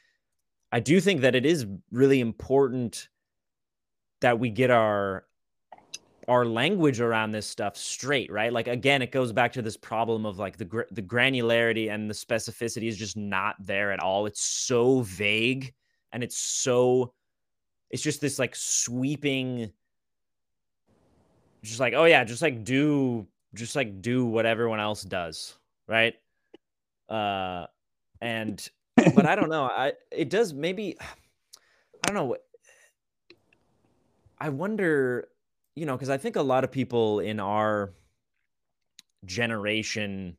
[0.72, 3.08] I do think that it is really important
[4.22, 5.26] that we get our
[6.28, 8.52] our language around this stuff straight, right?
[8.52, 12.10] Like again, it goes back to this problem of like the gr- the granularity and
[12.10, 14.26] the specificity is just not there at all.
[14.26, 15.74] It's so vague
[16.12, 17.13] and it's so
[17.94, 19.72] it's just this like sweeping
[21.62, 25.56] just like oh yeah, just like do just like do what everyone else does,
[25.88, 26.16] right?
[27.08, 27.68] Uh
[28.20, 28.68] and
[29.14, 29.66] but I don't know.
[29.66, 32.36] I it does maybe I don't know.
[34.40, 35.28] I wonder,
[35.76, 37.94] you know, because I think a lot of people in our
[39.24, 40.36] generation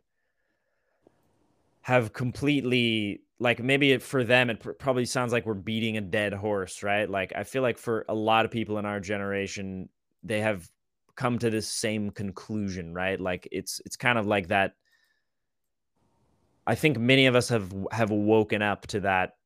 [1.83, 6.33] have completely like maybe for them it pr- probably sounds like we're beating a dead
[6.33, 7.09] horse, right?
[7.09, 9.89] Like I feel like for a lot of people in our generation,
[10.23, 10.69] they have
[11.17, 13.21] come to this same conclusion, right?
[13.21, 14.75] Like it's it's kind of like that.
[16.67, 19.37] I think many of us have have woken up to that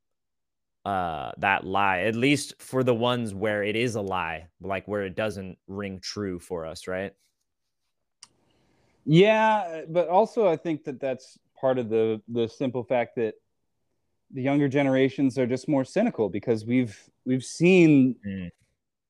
[0.85, 5.03] uh that lie at least for the ones where it is a lie like where
[5.03, 7.12] it doesn't ring true for us right
[9.05, 13.35] yeah but also i think that that's part of the the simple fact that
[14.32, 18.50] the younger generations are just more cynical because we've we've seen mm.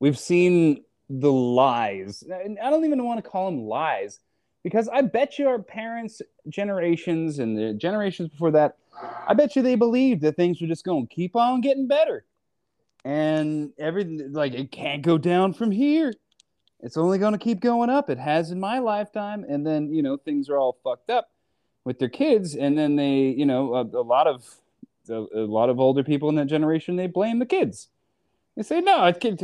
[0.01, 4.21] we've seen the lies and i don't even want to call them lies
[4.63, 8.77] because i bet you our parents generations and the generations before that
[9.27, 12.25] I bet you they believed that things were just going to keep on getting better.
[13.05, 16.13] And everything, like, it can't go down from here.
[16.81, 18.11] It's only going to keep going up.
[18.11, 19.45] It has in my lifetime.
[19.49, 21.31] And then, you know, things are all fucked up
[21.85, 22.55] with their kids.
[22.55, 24.45] And then they, you know, a, a lot of,
[25.11, 27.89] a, a, lot of older people in that generation, they blame the kids.
[28.57, 29.39] They say, no, it can,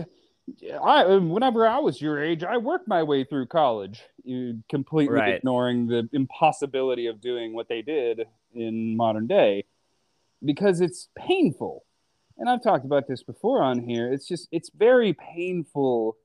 [0.83, 4.03] I, whenever I was your age, I worked my way through college.
[4.25, 5.35] You completely right.
[5.35, 9.65] ignoring the impossibility of doing what they did in modern day
[10.45, 11.85] because it's painful.
[12.37, 14.13] And I've talked about this before on here.
[14.13, 16.17] It's just, it's very painful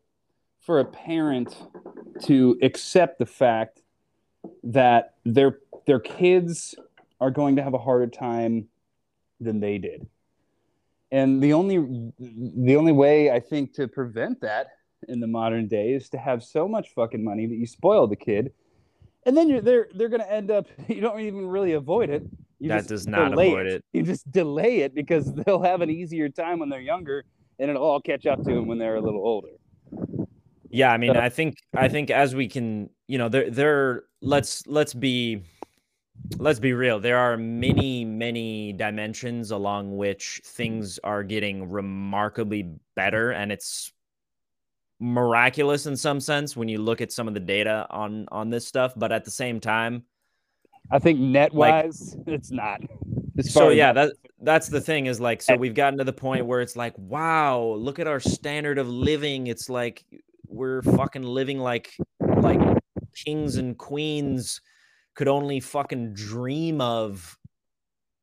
[0.61, 1.55] for a parent
[2.23, 3.81] to accept the fact
[4.63, 6.75] that their their kids
[7.19, 8.67] are going to have a harder time
[9.39, 10.07] than they did.
[11.11, 14.67] And the only the only way I think to prevent that
[15.07, 18.15] in the modern day is to have so much fucking money that you spoil the
[18.15, 18.51] kid
[19.25, 22.23] and then you're they're they're going to end up you don't even really avoid it
[22.59, 23.73] you that does not avoid it.
[23.73, 23.85] it.
[23.93, 27.23] you just delay it because they'll have an easier time when they're younger
[27.59, 29.49] and it'll all catch up to them when they're a little older
[30.69, 34.65] yeah i mean i think i think as we can you know there there let's
[34.67, 35.41] let's be
[36.37, 43.31] let's be real there are many many dimensions along which things are getting remarkably better
[43.31, 43.91] and it's
[44.99, 48.67] miraculous in some sense when you look at some of the data on on this
[48.67, 50.03] stuff but at the same time
[50.91, 52.81] i think net wise like, it's not.
[53.41, 56.61] So yeah that that's the thing is like so we've gotten to the point where
[56.61, 59.47] it's like wow look at our standard of living.
[59.47, 60.05] It's like
[60.47, 61.95] we're fucking living like
[62.37, 62.59] like
[63.13, 64.61] kings and queens
[65.15, 67.37] could only fucking dream of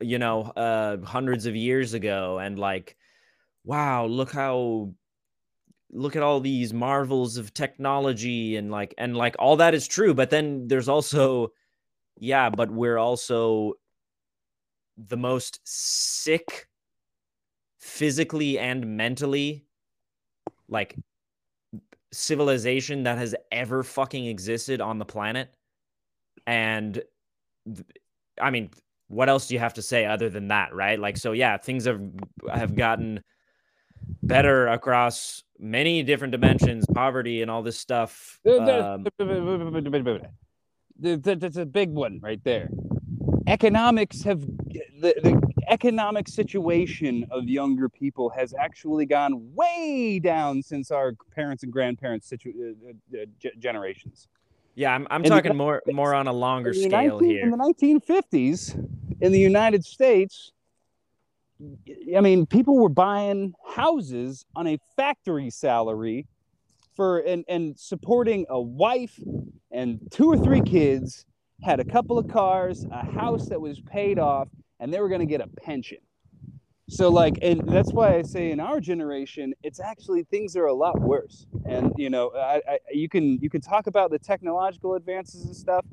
[0.01, 2.39] you know uh hundreds of years ago.
[2.39, 2.97] And like
[3.65, 4.93] wow look how
[5.91, 10.15] look at all these marvels of technology and like and like all that is true.
[10.15, 11.53] But then there's also
[12.19, 13.75] yeah but we're also
[14.97, 16.67] the most sick
[17.79, 19.65] physically and mentally
[20.69, 20.97] like
[22.13, 25.56] civilization that has ever fucking existed on the planet
[26.47, 27.03] and
[28.41, 28.71] i mean
[29.09, 31.85] what else do you have to say other than that right like so yeah things
[31.85, 32.01] have
[32.53, 33.23] have gotten
[34.23, 38.39] better across many different dimensions, poverty and all this stuff.
[38.47, 39.07] Um,
[40.99, 42.69] that's a big one right there.
[43.47, 50.91] Economics have the, the economic situation of younger people has actually gone way down since
[50.91, 52.75] our parents and grandparents' situ-
[53.15, 54.29] uh, uh, generations.
[54.77, 57.43] Yeah, I'm, I'm talking more more on a longer scale 19, here.
[57.43, 58.89] In the 1950s,
[59.23, 60.53] in the United States,
[62.15, 66.27] I mean, people were buying houses on a factory salary
[66.95, 69.19] for and, and supporting a wife
[69.71, 71.25] and two or three kids,
[71.63, 75.21] had a couple of cars, a house that was paid off, and they were going
[75.21, 75.99] to get a pension.
[76.89, 80.75] So, like, and that's why I say in our generation, it's actually things are a
[80.75, 81.47] lot worse.
[81.65, 85.57] And you know, I, I, you can you can talk about the technological advances and
[85.57, 85.85] stuff,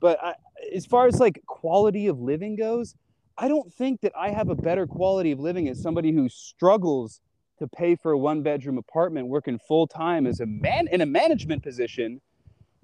[0.00, 0.34] but I,
[0.74, 2.94] as far as like quality of living goes,
[3.38, 7.22] I don't think that I have a better quality of living as somebody who struggles
[7.58, 11.06] to pay for a one bedroom apartment working full time as a man in a
[11.06, 12.20] management position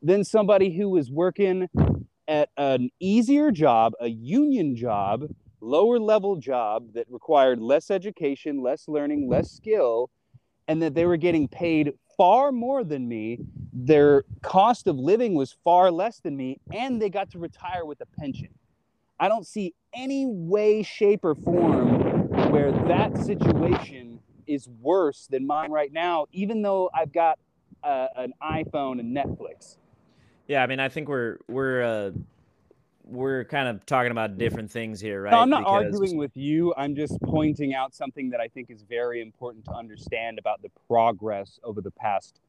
[0.03, 1.69] than somebody who is working
[2.27, 5.25] at an easier job, a union job,
[5.61, 10.11] lower level job that required less education, less learning, less skill,
[10.67, 13.39] and that they were getting paid far more than me.
[13.73, 18.01] Their cost of living was far less than me, and they got to retire with
[18.01, 18.49] a pension.
[19.21, 25.71] I don't see any way, shape, or form where that situation is worse than mine
[25.71, 27.39] right now, even though I've got
[27.83, 29.77] uh, an iPhone and Netflix.
[30.47, 32.11] Yeah, I mean, I think we're we're uh,
[33.09, 35.31] we're kind of talking about different things here, right?
[35.31, 35.95] No, I'm not because...
[35.95, 36.75] arguing with you.
[36.77, 40.71] I'm just pointing out something that I think is very important to understand about the
[40.87, 42.41] progress over the past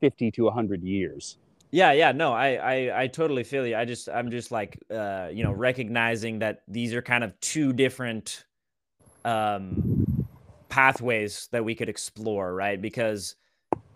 [0.00, 1.38] 50 to 100 years.
[1.70, 3.76] Yeah, yeah, no, I, I, I totally feel you.
[3.76, 7.72] I just, I'm just like, uh, you know, recognizing that these are kind of two
[7.72, 8.44] different,
[9.24, 10.06] um,
[10.68, 12.80] pathways that we could explore, right?
[12.80, 13.36] Because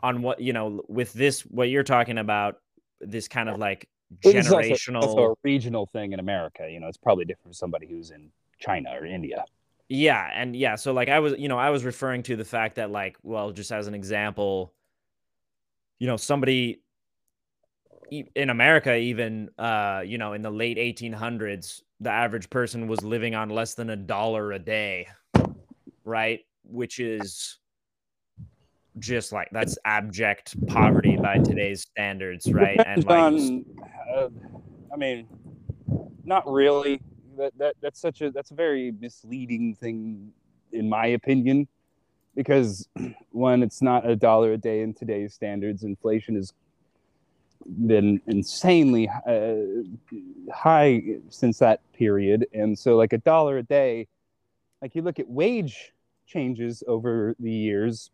[0.01, 2.61] on what you know, with this, what you're talking about,
[3.01, 3.89] this kind of like
[4.23, 6.69] It's also- generational, also a regional thing in America.
[6.71, 9.45] You know, it's probably different for somebody who's in China or India.
[9.89, 12.77] Yeah, and yeah, so like I was, you know, I was referring to the fact
[12.77, 14.75] that like, well, just as an example,
[15.99, 16.83] you know, somebody
[18.11, 23.35] in America even uh, you know, in the late 1800s, the average person was living
[23.35, 25.09] on less than a dollar a day,
[26.05, 26.41] right?
[26.65, 27.59] Which is
[28.99, 32.79] just like that's abject poverty by today's standards, right?
[32.85, 33.65] And like on,
[34.13, 34.29] uh,
[34.93, 35.27] I mean,
[36.25, 37.01] not really.
[37.37, 40.33] That that that's such a that's a very misleading thing,
[40.73, 41.69] in my opinion,
[42.35, 42.89] because
[43.31, 46.53] when it's not a dollar a day in today's standards, inflation has
[47.87, 49.55] been insanely uh,
[50.53, 54.09] high since that period, and so like a dollar a day,
[54.83, 55.93] like you look at wage
[56.27, 58.11] changes over the years,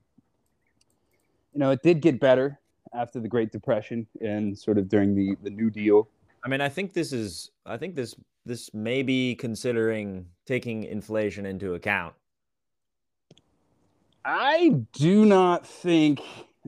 [1.53, 2.61] you know, it did get better
[2.95, 6.09] after the Great Depression and sort of during the the New Deal.
[6.45, 8.15] I mean, I think this is I think this
[8.47, 12.15] this may be considering taking inflation into account.
[14.25, 16.21] I do not think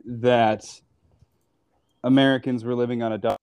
[0.05, 0.65] that
[2.05, 3.37] Americans were living on a dollar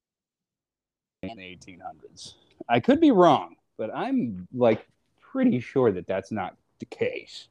[1.24, 2.34] in the 1800s.
[2.70, 4.88] I could be wrong, but I'm like
[5.20, 7.48] pretty sure that that's not the case.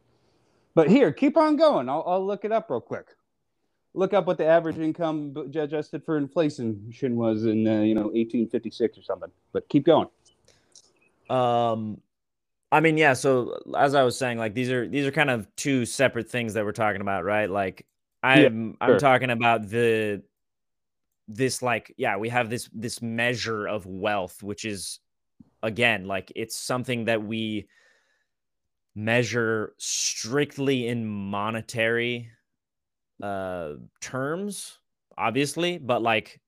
[0.75, 1.89] But here, keep on going.
[1.89, 3.09] I'll, I'll look it up real quick.
[3.95, 8.99] Look up what the average income adjusted for inflation was in uh, you know 1856
[8.99, 9.31] or something.
[9.53, 10.09] But keep going.
[11.29, 12.01] Um,
[12.71, 13.13] I mean, yeah.
[13.13, 16.55] So as I was saying, like these are these are kind of two separate things
[16.55, 17.51] that we're talking about, right?
[17.51, 17.87] Like
[18.23, 20.23] I'm I'm talking about the
[21.29, 24.99] this like yeah we have this this measure of wealth which is
[25.63, 27.67] again like it's something that we
[28.95, 32.29] measure strictly in monetary
[33.23, 34.79] uh terms
[35.17, 36.41] obviously but like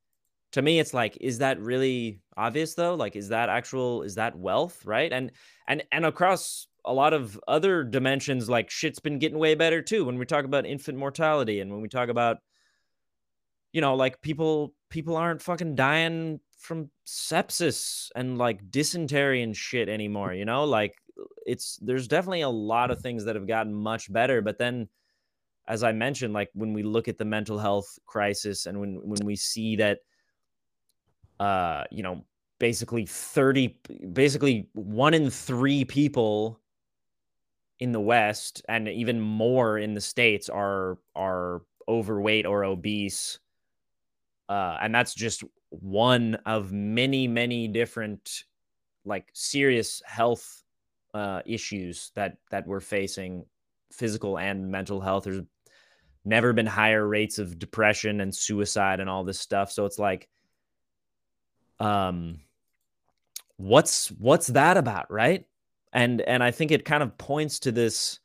[0.54, 2.94] to me it's like is that really obvious though?
[2.94, 5.12] Like is that actual is that wealth right?
[5.12, 5.32] And
[5.66, 10.04] and and across a lot of other dimensions like shit's been getting way better too
[10.04, 12.36] when we talk about infant mortality and when we talk about
[13.72, 19.88] you know like people people aren't fucking dying from sepsis and like dysentery and shit
[19.88, 20.64] anymore you know?
[20.64, 20.94] Like
[21.46, 24.88] it's there's definitely a lot of things that have gotten much better but then
[25.68, 29.24] as i mentioned like when we look at the mental health crisis and when when
[29.24, 29.98] we see that
[31.40, 32.24] uh you know
[32.58, 33.76] basically 30
[34.12, 36.60] basically one in 3 people
[37.80, 43.40] in the west and even more in the states are are overweight or obese
[44.48, 48.44] uh and that's just one of many many different
[49.04, 50.62] like serious health
[51.14, 53.44] uh issues that that we're facing
[53.94, 55.24] physical and mental health.
[55.24, 55.42] There's
[56.24, 59.70] never been higher rates of depression and suicide and all this stuff.
[59.70, 60.28] So it's like
[61.80, 62.40] um
[63.56, 65.44] what's what's that about right?
[65.92, 68.18] And and i think it kind of points to this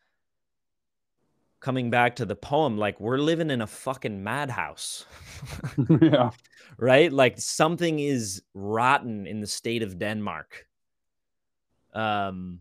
[1.60, 5.06] coming back to the poem like we're living in a fucking madhouse
[6.02, 6.32] yeah.
[6.78, 7.12] right?
[7.12, 10.66] Like something is rotten in the state of denmark.
[11.93, 12.60] Um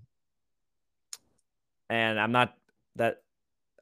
[1.90, 2.54] and i'm not
[2.96, 3.22] that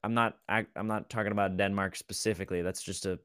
[0.07, 3.19] i'm not I, i'm not talking about denmark specifically that's just a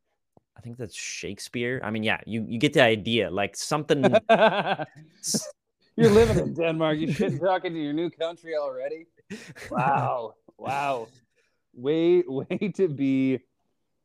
[0.57, 4.03] i think that's shakespeare i mean yeah you you get the idea like something
[5.95, 6.97] You're living in Denmark.
[6.97, 9.07] You shouldn't talking to your new country already.
[9.69, 10.35] Wow.
[10.57, 11.07] Wow.
[11.73, 13.39] Way way to be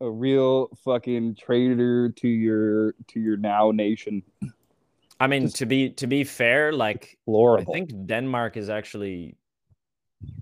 [0.01, 4.23] a real fucking traitor to your to your now nation.
[5.19, 7.19] i mean to be to be fair like.
[7.27, 9.37] I think Denmark is actually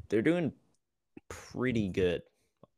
[0.09, 0.53] they're doing
[1.29, 2.23] pretty good,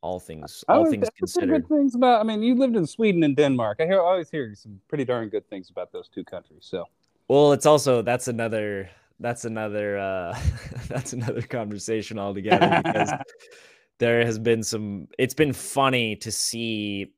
[0.03, 1.69] all things all always- things I've heard pretty considered.
[1.69, 2.21] good things about.
[2.21, 3.79] I mean, you lived in Sweden and Denmark.
[3.81, 6.67] I hear always hear some pretty darn good things about those two countries.
[6.69, 6.85] So
[7.29, 8.91] Well, it's also that's another
[9.21, 10.39] that's another uh
[10.89, 13.11] that's another conversation altogether because
[13.99, 17.13] there has been some it's been funny to see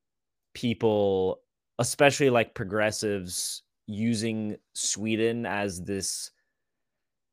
[0.54, 1.40] people
[1.80, 6.30] especially like progressives using Sweden as this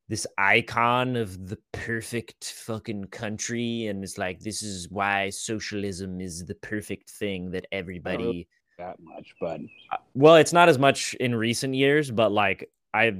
[0.07, 6.45] this icon of the perfect fucking country and it's like this is why socialism is
[6.45, 8.47] the perfect thing that everybody
[8.77, 9.59] that much, but
[9.91, 13.13] uh, well it's not as much in recent years but like i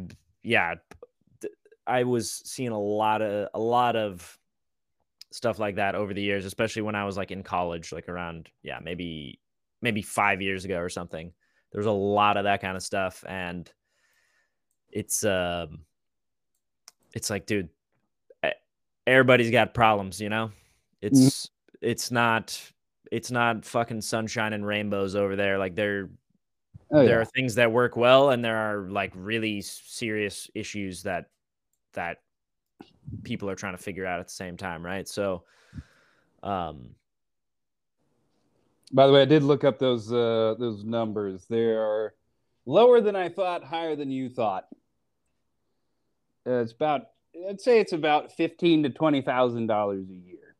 [0.44, 0.76] yeah
[1.88, 4.38] i was seeing a lot of a lot of
[5.32, 8.50] stuff like that over the years especially when i was like in college like around
[8.64, 9.40] yeah maybe
[9.86, 11.32] maybe five years ago or something.
[11.72, 13.72] There's a lot of that kind of stuff and
[14.92, 15.80] it's um
[17.16, 17.70] it's like dude
[19.07, 20.51] everybody's got problems you know
[21.01, 21.49] it's
[21.82, 22.59] it's not
[23.11, 26.09] it's not fucking sunshine and rainbows over there like there
[26.91, 27.22] Oh, there yeah.
[27.22, 31.30] are things that work well and there are like really serious issues that
[31.93, 32.20] that
[33.24, 35.43] people are trying to figure out at the same time right so
[36.43, 36.89] um
[38.93, 41.47] By the way, I did look up those uh, those numbers.
[41.47, 42.13] They are
[42.68, 44.68] lower than I thought, higher than you thought.
[46.48, 47.08] Uh, it's about
[47.50, 50.56] I'd say it's about fifteen to twenty thousand dollars a year,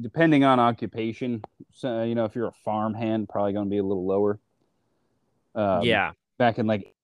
[0.00, 1.42] depending on occupation.
[1.72, 4.38] So you know, if you're a farmhand, probably going to be a little lower.
[5.54, 6.94] Um, yeah back in like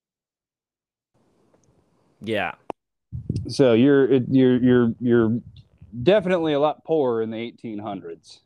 [2.20, 2.52] yeah
[3.48, 5.40] so you're you're you're you're
[6.02, 8.40] definitely a lot poorer in the 1800s.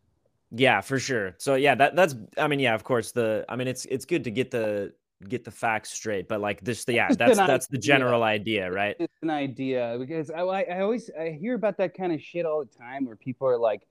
[0.53, 3.68] yeah for sure so yeah that that's i mean yeah of course the i mean
[3.68, 4.93] it's it's good to get the
[5.28, 9.12] get the facts straight but like this yeah that's that's the general idea right it's
[9.22, 12.78] an idea because I, I always I hear about that kind of shit all the
[12.78, 13.86] time where people are like,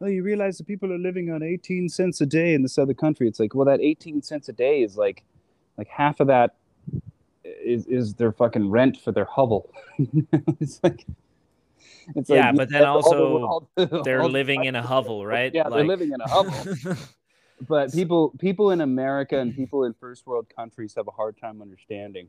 [0.00, 2.94] "Oh, you realize that people are living on 18 cents a day in this other
[2.94, 5.22] country." It's like, well, that 18 cents a day is like,
[5.76, 6.54] like half of that
[7.44, 9.70] is is their fucking rent for their hovel.
[10.58, 11.04] it's like,
[12.16, 14.74] it's Yeah, like, but then all the- also all the- they're all the- living in
[14.74, 16.96] a hovel right Yeah, they're living in a hovel.
[17.68, 21.62] But people people in America and people in first world countries have a hard time
[21.62, 22.28] understanding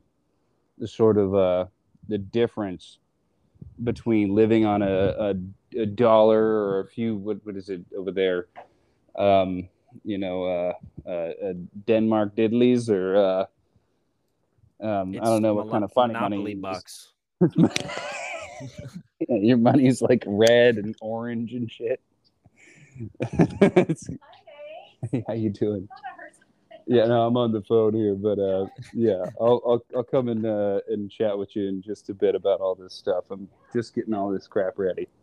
[0.78, 1.66] the sort of uh,
[2.08, 2.98] the difference
[3.82, 5.34] between living on a, a,
[5.80, 8.46] a dollar or a few what, what is it over there?
[9.16, 9.68] Um,
[10.04, 10.72] you know uh,
[11.08, 11.52] uh, uh,
[11.86, 13.44] Denmark diddlies or uh,
[14.84, 17.12] um, I don't know what kind of funny money bucks
[19.28, 22.00] Yeah, your money's like red and orange and shit.
[25.28, 25.88] How you doing?
[26.86, 30.46] Yeah, no, I'm on the phone here, but uh, yeah, I'll, I'll I'll come and
[30.46, 33.24] uh, and chat with you in just a bit about all this stuff.
[33.30, 35.08] I'm just getting all this crap ready.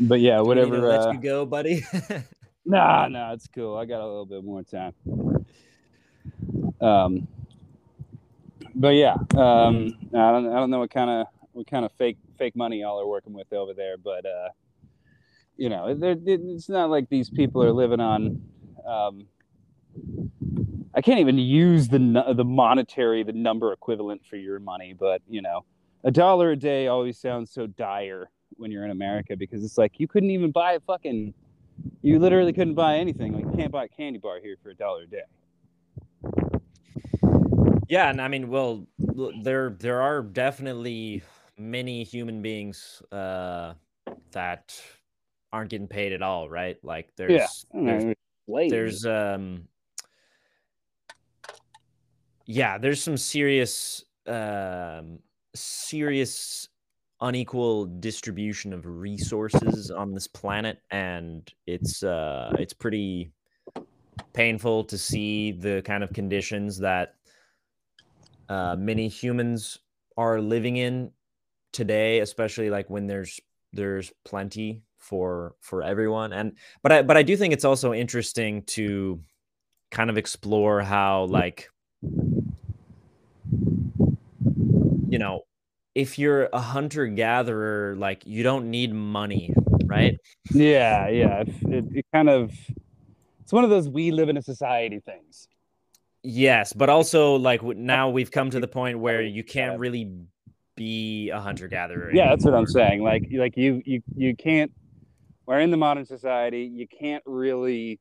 [0.00, 0.86] But yeah, Do we need to whatever.
[0.86, 1.84] let Uh, you go buddy
[2.66, 3.76] nah, nah, it's cool.
[3.76, 4.94] I got a little bit more time.
[6.80, 7.28] Um,
[8.74, 12.18] but yeah, um, I don't I don't know what kind of what kind of fake
[12.38, 14.50] fake money y'all are working with over there, but uh,
[15.56, 18.40] you know, it's not like these people are living on.
[18.86, 19.26] Um,
[20.94, 21.98] I can't even use the
[22.36, 25.64] the monetary the number equivalent for your money, but you know,
[26.04, 29.98] a dollar a day always sounds so dire when you're in America because it's like
[29.98, 31.34] you couldn't even buy a fucking
[32.02, 33.32] you literally couldn't buy anything.
[33.32, 35.22] Like you can't buy a candy bar here for a dollar a day.
[37.88, 38.86] Yeah, and I mean, well,
[39.42, 41.22] there there are definitely
[41.58, 43.74] many human beings uh,
[44.32, 44.74] that
[45.54, 46.76] aren't getting paid at all, right?
[46.82, 49.68] Like there's don't there's, know, there's um
[52.44, 55.20] yeah, there's some serious um
[55.54, 56.68] serious
[57.20, 63.30] unequal distribution of resources on this planet and it's uh it's pretty
[64.32, 67.14] painful to see the kind of conditions that
[68.48, 69.78] uh, many humans
[70.16, 71.10] are living in
[71.72, 73.40] today, especially like when there's
[73.72, 76.32] there's plenty for for everyone.
[76.32, 76.52] And
[76.82, 79.20] but I but I do think it's also interesting to
[79.90, 81.30] kind of explore how mm.
[81.30, 81.70] like
[85.08, 85.42] you know
[85.94, 89.54] if you're a hunter gatherer like you don't need money
[89.86, 90.18] right
[90.50, 91.40] yeah, yeah.
[91.40, 92.52] It, it, it kind of
[93.40, 95.48] it's one of those we live in a society things.
[96.22, 100.10] Yes, but also like now we've come to the point where you can't really
[100.76, 102.10] be a hunter gatherer.
[102.12, 103.02] Yeah, that's what I'm saying.
[103.02, 104.72] Like like you you you can't.
[105.46, 106.62] We're in the modern society.
[106.62, 108.00] You can't really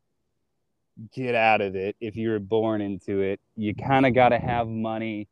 [1.14, 3.40] get out of it if you were born into it.
[3.56, 5.28] You kind of got to have money.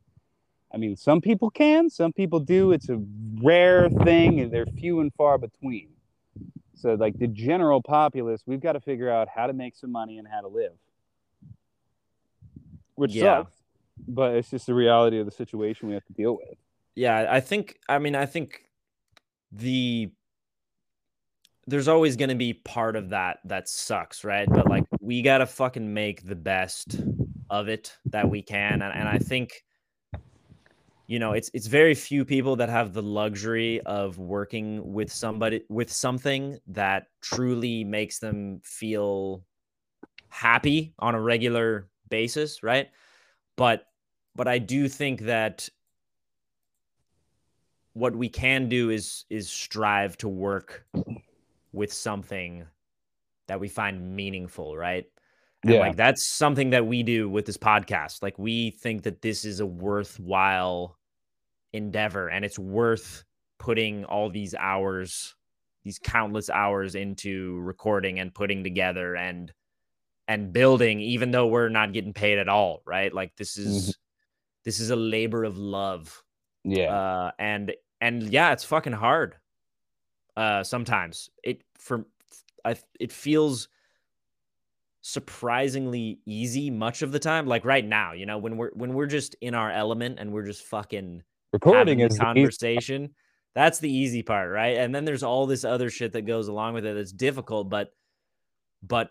[0.74, 2.72] I mean, some people can, some people do.
[2.72, 3.01] It's a
[3.41, 5.89] rare thing, and they're few and far between.
[6.76, 10.18] So, like the general populace, we've got to figure out how to make some money
[10.18, 10.74] and how to live,
[12.95, 13.43] which Yeah.
[13.43, 13.55] sucks.
[14.07, 16.57] But it's just the reality of the situation we have to deal with.
[16.95, 18.66] Yeah, I think I mean I think
[19.51, 20.09] the
[21.68, 24.47] there's always going to be part of that that sucks, right?
[24.49, 26.99] But like we got to fucking make the best
[27.49, 29.64] of it that we can and, and I think
[31.12, 35.62] you know, it's it's very few people that have the luxury of working with somebody
[35.68, 39.43] with something that truly makes them feel
[40.30, 42.88] happy on a regular basis, right?
[43.57, 43.88] But
[44.38, 45.68] but I do think that
[47.91, 50.86] what we can do is is strive to work
[51.72, 52.66] with something
[53.48, 55.06] that we find meaningful, right?
[55.64, 55.80] And Yeah.
[55.80, 58.22] like that's something that we do with this podcast.
[58.22, 60.98] Like we think that this is a worthwhile
[61.74, 63.24] endeavor and it's worth
[63.60, 65.36] putting all these hours,
[65.84, 69.52] these countless hours into recording and putting together and
[70.28, 73.14] and building even though we're not getting paid at all, right?
[73.14, 73.98] Like this is
[74.64, 76.24] this is a labor of love.
[76.64, 76.94] Yeah.
[76.94, 79.36] Uh and and yeah, it's fucking hard.
[80.42, 81.30] Uh sometimes.
[81.44, 82.06] It for
[82.66, 83.68] I it feels
[85.04, 89.08] surprisingly easy much of the time like right now you know when we're when we're
[89.08, 91.24] just in our element and we're just fucking
[91.54, 93.10] Recording having is the the easy- conversation
[93.56, 94.78] that's the easy part right?
[94.78, 97.94] And then there's all this other shit that goes along with it that's difficult but
[98.84, 99.10] but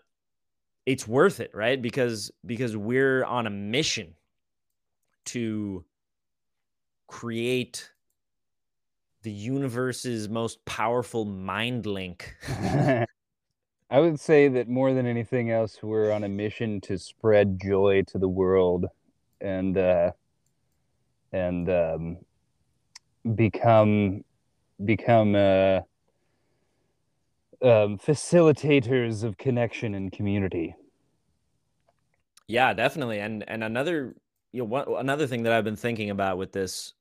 [0.85, 1.81] it's worth it right?
[1.81, 4.15] Because because we're on a mission
[5.25, 5.83] to
[7.07, 7.91] create
[9.23, 12.35] the universe's most powerful mind link
[13.91, 18.03] I would say that more than anything else, we're on a mission to spread joy
[18.07, 18.85] to the world,
[19.41, 20.11] and uh,
[21.33, 22.17] and um,
[23.35, 24.23] become
[24.85, 25.81] become uh,
[27.61, 30.73] um, facilitators of connection and community.
[32.47, 33.19] Yeah, definitely.
[33.19, 34.15] And and another
[34.53, 36.93] you know one, another thing that I've been thinking about with this,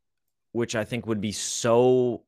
[0.53, 2.23] which I think would be so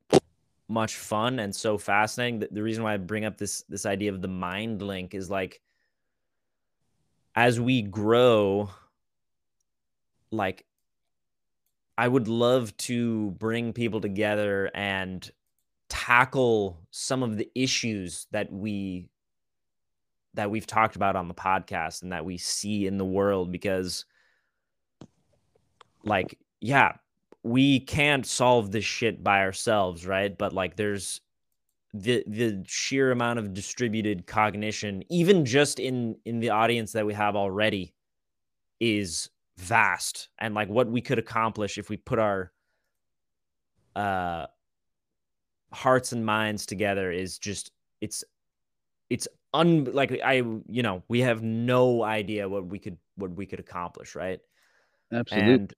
[0.67, 2.47] much fun and so fascinating.
[2.51, 5.61] The, reason why I bring up this this idea of the mind link is like
[7.35, 8.69] as we grow,
[10.31, 10.65] like
[11.97, 15.29] I would love to bring people together and
[15.89, 19.09] tackle some of the issues that we
[20.35, 24.05] that we've talked about on the podcast and that we see in the world because
[26.03, 26.93] like yeah
[27.43, 30.37] we can't solve this shit by ourselves right?
[30.37, 31.21] But like there's
[31.93, 37.13] the the sheer amount of distributed cognition even just in in the audience that we
[37.13, 37.93] have already
[38.79, 40.29] is vast.
[40.39, 42.51] And like what we could accomplish if we put our
[43.95, 44.47] uh
[45.71, 47.71] hearts and minds together is just
[48.01, 48.23] it's
[49.09, 50.35] it's un like i
[50.67, 54.39] you know we have no idea what we could what we could accomplish right?
[55.31, 55.73] And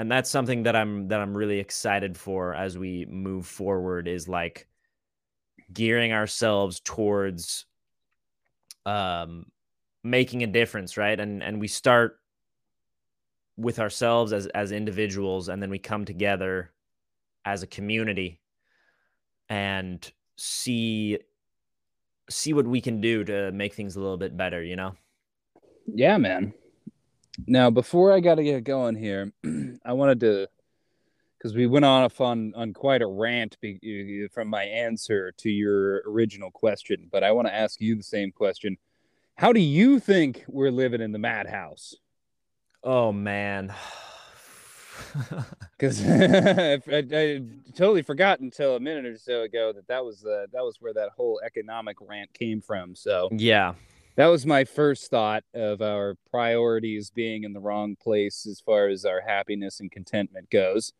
[0.00, 4.26] and that's something that i'm that i'm really excited for as we move forward is
[4.26, 4.66] like
[5.74, 7.66] gearing ourselves towards
[8.86, 9.44] um
[10.02, 12.18] making a difference right and and we start
[13.58, 16.72] with ourselves as as individuals and then we come together
[17.44, 18.40] as a community
[19.50, 21.18] and see
[22.30, 24.94] see what we can do to make things a little bit better you know
[25.86, 26.54] Yeah, man.
[27.46, 29.32] Now, before I got to get going here,
[29.84, 30.48] I wanted to,
[31.38, 36.02] because we went off on on quite a rant be, from my answer to your
[36.06, 38.76] original question, but I want to ask you the same question.
[39.36, 41.94] How do you think we're living in the madhouse?
[42.82, 43.72] oh man
[45.78, 47.42] Because I, I
[47.74, 50.92] totally forgot until a minute or so ago that that was uh, that was where
[50.92, 52.94] that whole economic rant came from.
[52.94, 53.74] So yeah
[54.16, 58.88] that was my first thought of our priorities being in the wrong place as far
[58.88, 60.92] as our happiness and contentment goes.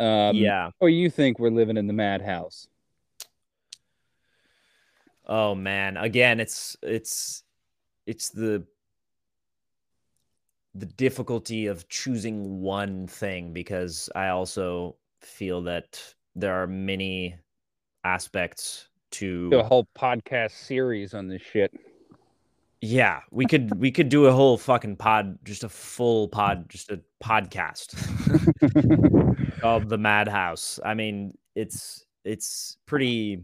[0.00, 2.66] Um, yeah Or you think we're living in the madhouse?
[5.26, 7.44] Oh man, again, it's it's
[8.06, 8.66] it's the
[10.74, 16.02] the difficulty of choosing one thing because I also feel that
[16.34, 17.36] there are many
[18.02, 21.72] aspects to a whole podcast series on this shit.
[22.84, 26.90] Yeah, we could we could do a whole fucking pod just a full pod just
[26.90, 27.94] a podcast
[29.60, 30.78] called The Madhouse.
[30.84, 33.42] I mean, it's it's pretty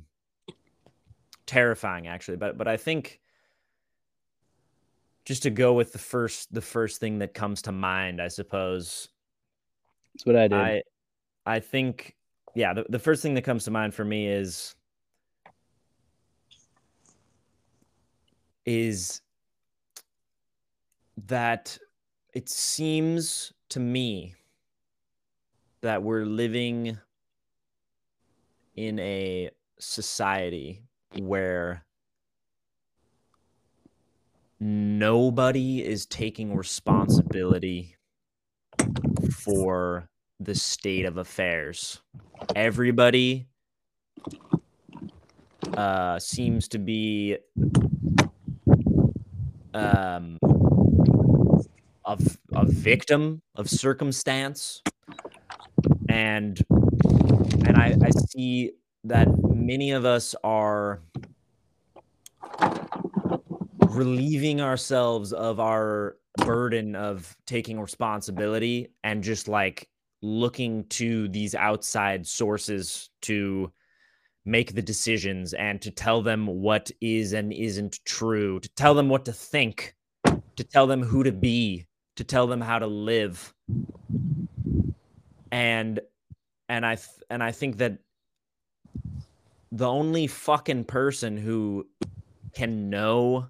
[1.47, 3.21] terrifying actually, but but I think
[5.25, 9.09] just to go with the first the first thing that comes to mind, I suppose.
[10.15, 10.59] That's what I did.
[10.59, 10.83] I
[11.47, 12.15] I think
[12.55, 14.75] yeah, the, the first thing that comes to mind for me is
[18.67, 19.23] is
[21.27, 21.79] that
[22.33, 24.35] it seems to me
[25.83, 26.99] that we're living
[28.77, 30.83] in a society
[31.19, 31.85] where
[34.61, 37.97] nobody is taking responsibility
[39.33, 40.09] for
[40.39, 42.01] the state of affairs.
[42.55, 43.49] Everybody
[45.77, 47.39] uh, seems to be
[49.75, 50.39] um,
[52.17, 54.83] v- a victim of circumstance,
[56.09, 56.59] and
[57.67, 58.73] and I, I see
[59.05, 61.03] that many of us are
[63.89, 69.89] relieving ourselves of our burden of taking responsibility and just like
[70.23, 73.73] looking to these outside sources to
[74.45, 79.09] make the decisions and to tell them what is and isn't true, to tell them
[79.09, 79.95] what to think,
[80.57, 81.87] to tell them who to be,
[82.21, 83.53] to tell them how to live.
[85.51, 86.01] And
[86.69, 87.99] and I th- and I think that
[89.73, 91.87] the only fucking person who
[92.55, 93.49] can know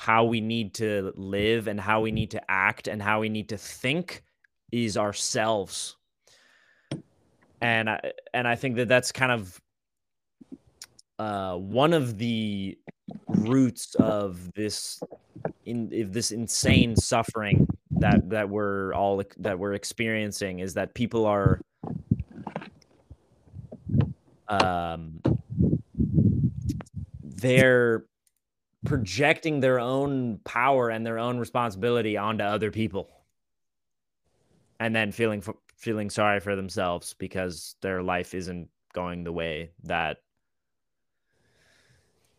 [0.00, 3.48] how we need to live and how we need to act and how we need
[3.50, 4.22] to think
[4.70, 5.96] is ourselves
[7.62, 9.60] and I, and I think that that's kind of
[11.18, 12.76] uh, one of the
[13.26, 15.02] roots of this
[15.64, 21.60] in this insane suffering that that we're all that we're experiencing is that people are
[24.48, 25.20] um
[27.22, 28.04] they're
[28.84, 33.08] projecting their own power and their own responsibility onto other people.
[34.80, 35.42] And then feeling
[35.76, 40.18] feeling sorry for themselves because their life isn't going the way that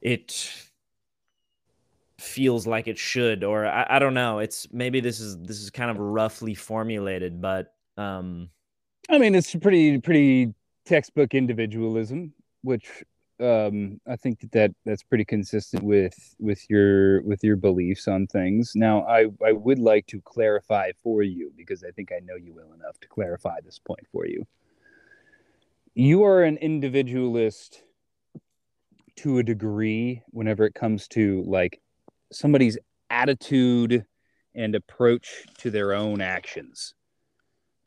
[0.04, 0.52] it
[2.20, 5.70] feels like it should or I, I don't know it's maybe this is this is
[5.70, 8.50] kind of roughly formulated but um
[9.10, 10.54] i mean it's pretty pretty
[10.86, 13.04] textbook individualism which
[13.40, 18.28] um, I think that, that that's pretty consistent with with your with your beliefs on
[18.28, 18.74] things.
[18.76, 22.54] Now, I I would like to clarify for you because I think I know you
[22.54, 24.46] well enough to clarify this point for you.
[25.96, 27.84] You are an individualist
[29.18, 31.80] to a degree whenever it comes to like
[32.32, 32.78] somebody's
[33.10, 34.06] attitude
[34.56, 36.94] and approach to their own actions.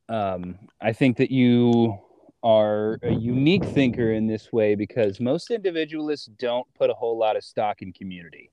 [0.09, 1.99] Um, I think that you
[2.43, 7.37] are a unique thinker in this way because most individualists don't put a whole lot
[7.37, 8.51] of stock in community.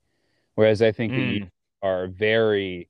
[0.56, 1.18] Whereas I think mm.
[1.18, 1.48] that you
[1.82, 2.90] are very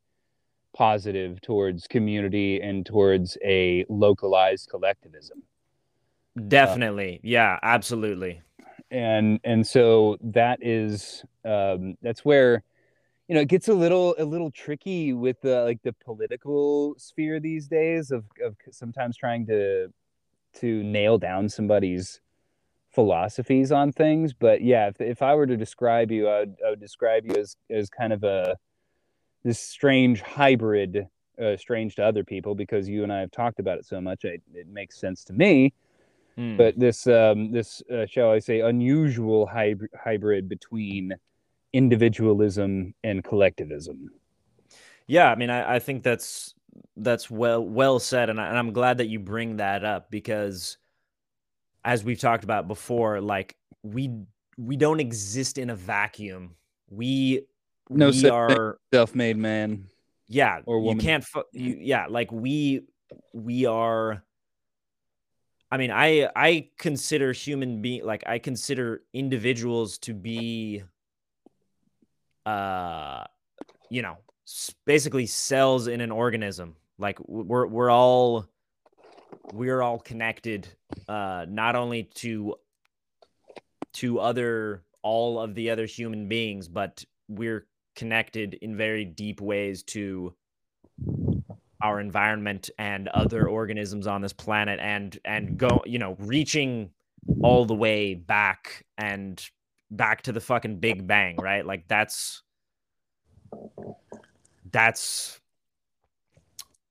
[0.73, 5.43] positive towards community and towards a localized collectivism.
[6.47, 7.17] Definitely.
[7.17, 8.41] Uh, yeah, absolutely.
[8.93, 12.63] And and so that is um that's where
[13.27, 17.39] you know it gets a little a little tricky with the like the political sphere
[17.39, 19.91] these days of of sometimes trying to
[20.59, 22.21] to nail down somebody's
[22.93, 24.33] philosophies on things.
[24.33, 27.35] But yeah, if, if I were to describe you, I would, I would describe you
[27.35, 28.55] as, as kind of a
[29.43, 31.07] this strange hybrid,
[31.41, 34.23] uh, strange to other people because you and I have talked about it so much.
[34.23, 35.73] it makes sense to me.
[36.37, 36.57] Mm.
[36.57, 41.13] But this, um, this uh, shall I say, unusual hybrid hybrid between
[41.73, 44.09] individualism and collectivism.
[45.07, 46.55] Yeah, I mean, I, I think that's
[46.97, 50.77] that's well well said, and, I, and I'm glad that you bring that up because,
[51.83, 54.11] as we've talked about before, like we
[54.57, 56.55] we don't exist in a vacuum.
[56.89, 57.45] We
[57.89, 59.87] no we are self-made man.
[60.27, 60.97] Yeah, or woman.
[60.97, 61.25] you can't.
[61.51, 62.81] You, yeah, like we
[63.33, 64.23] we are.
[65.73, 70.83] I mean, I I consider human being like I consider individuals to be,
[72.45, 73.23] uh,
[73.89, 74.17] you know,
[74.85, 76.75] basically cells in an organism.
[76.99, 78.45] Like we're we're all
[79.51, 80.67] we're all connected,
[81.09, 82.53] uh, not only to
[83.93, 87.65] to other all of the other human beings, but we're
[87.95, 90.35] connected in very deep ways to
[91.83, 96.89] our environment and other organisms on this planet and and go you know reaching
[97.43, 99.49] all the way back and
[99.91, 102.41] back to the fucking big bang right like that's
[104.71, 105.39] that's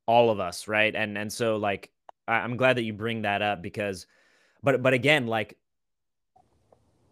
[0.07, 0.95] all of us, right?
[0.95, 1.91] And and so like
[2.27, 4.07] I'm glad that you bring that up because
[4.63, 5.59] but but again, like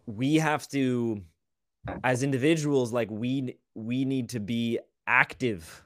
[0.05, 1.21] we have to
[2.03, 5.83] as individuals like we we need to be active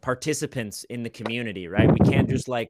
[0.00, 1.90] participants in the community, right?
[1.90, 2.68] We can't just like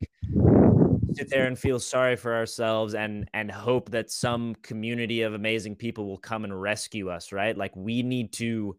[1.15, 5.77] sit there and feel sorry for ourselves and and hope that some community of amazing
[5.77, 7.57] people will come and rescue us, right?
[7.57, 8.77] Like we need to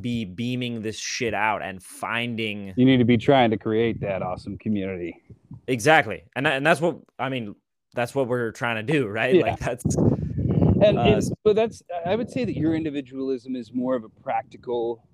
[0.00, 4.22] be beaming this shit out and finding you need to be trying to create that
[4.22, 5.20] awesome community
[5.66, 7.54] exactly and that, and that's what i mean
[7.92, 9.42] that's what we're trying to do right yeah.
[9.42, 13.96] like that's and, uh, and but that's i would say that your individualism is more
[13.96, 15.04] of a practical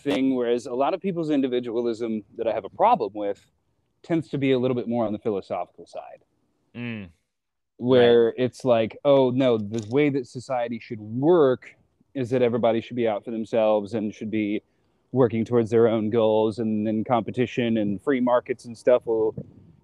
[0.00, 3.46] thing whereas a lot of people's individualism that i have a problem with
[4.02, 6.24] tends to be a little bit more on the philosophical side.
[6.76, 7.08] Mm,
[7.78, 8.34] where right.
[8.36, 11.74] it's like oh no the way that society should work
[12.14, 14.62] is that everybody should be out for themselves and should be
[15.12, 16.58] working towards their own goals.
[16.58, 19.34] And then competition and free markets and stuff will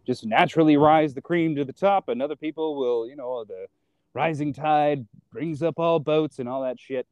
[0.07, 2.09] just naturally rise the cream to the top.
[2.09, 3.67] And other people will you know the
[4.13, 7.07] rising tide brings up all boats and all that shit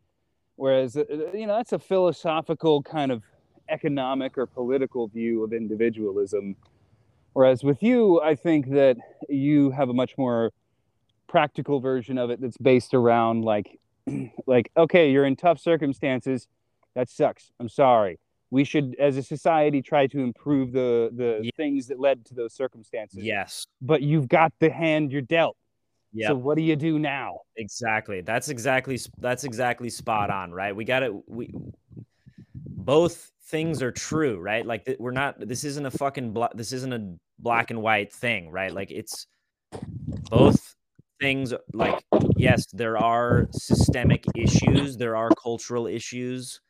[0.57, 3.23] Whereas, uh, you know, that's a philosophical kind of
[3.69, 6.57] economic or political view of individualism.
[7.33, 8.97] Whereas with you, I think that
[9.29, 10.53] you have a much more
[11.29, 13.79] practical version of it that's based around like,
[14.47, 16.47] like, okay, you're in tough circumstances.
[16.95, 17.51] That sucks.
[17.59, 18.19] I'm sorry.
[18.51, 21.51] We should, as a society, try to improve the the Yeah.
[21.57, 23.25] things that led to those circumstances.
[23.25, 23.65] Yes.
[23.81, 25.57] But you've got the hand you're dealt.
[26.13, 26.29] Yeah.
[26.29, 27.41] So what do you do now?
[27.57, 28.21] Exactly.
[28.21, 30.75] That's exactly that's exactly spot on, right?
[30.75, 31.53] We got to we
[32.55, 34.65] both things are true, right?
[34.67, 38.51] Like we're not this isn't a fucking bla- this isn't a black and white thing,
[38.51, 38.73] right?
[38.73, 39.27] Like it's
[40.31, 40.75] both
[41.21, 42.05] things like
[42.37, 46.61] yes, there are systemic issues, there are cultural issues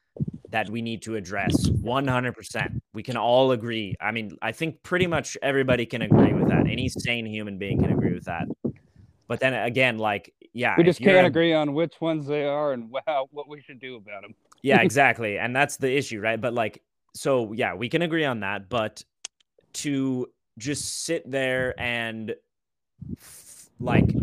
[0.50, 2.80] that we need to address 100%.
[2.92, 3.96] We can all agree.
[4.00, 6.68] I mean, I think pretty much everybody can agree with that.
[6.68, 8.46] Any sane human being can agree with that.
[9.32, 12.74] But then again, like, yeah, We just can't a- agree on which ones they are
[12.74, 14.34] and wow, what we should do about them.
[14.62, 15.38] yeah, exactly.
[15.38, 16.38] And that's the issue, right?
[16.38, 16.82] But like,
[17.14, 18.68] so yeah, we can agree on that.
[18.68, 19.02] But
[19.72, 20.28] to
[20.58, 22.34] just sit there and
[23.18, 24.14] f- like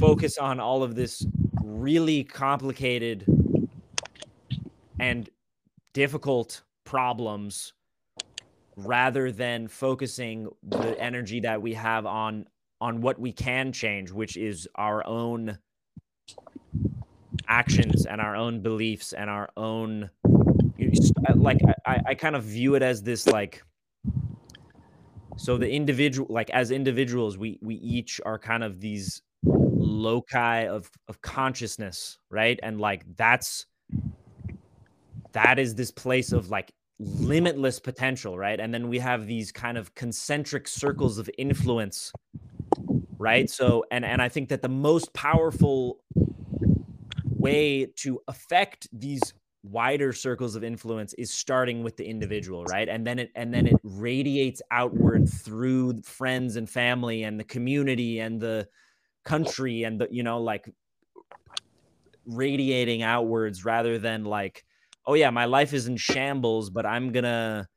[0.00, 1.26] focus on all of this
[1.62, 3.26] really complicated
[4.98, 5.28] and
[5.92, 7.74] difficult problems
[8.78, 12.46] rather than focusing the energy that we have on
[12.82, 15.56] on what we can change which is our own
[17.48, 20.10] actions and our own beliefs and our own
[21.28, 23.62] uh, like I, I kind of view it as this like
[25.36, 30.90] so the individual like as individuals we we each are kind of these loci of
[31.08, 32.58] of consciousness right?
[32.62, 33.66] And like that's
[35.32, 38.58] that is this place of like limitless potential right?
[38.58, 42.12] And then we have these kind of concentric circles of influence
[43.22, 43.46] right?
[43.46, 43.64] Mm-hmm.
[43.64, 46.00] So and and i think that the most powerful
[47.24, 49.22] way to affect these
[49.64, 52.88] wider circles of influence is starting with the individual right?
[52.88, 58.18] And then it and then it radiates outward through friends and family and the community
[58.18, 58.66] and the
[59.24, 60.68] country and the you know like
[62.26, 64.64] radiating outwards rather than like
[65.06, 67.68] oh yeah my life is in shambles but i'm gonna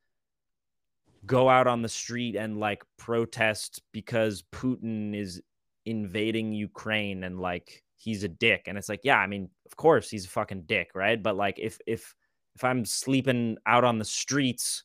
[1.25, 5.41] go out on the street and like protest because putin is
[5.85, 8.63] invading ukraine and like he's a dick.
[8.67, 11.21] And it's like yeah i mean of course he's a fucking dick right?
[11.21, 12.13] But like if if
[12.55, 14.83] if i'm sleeping out on the streets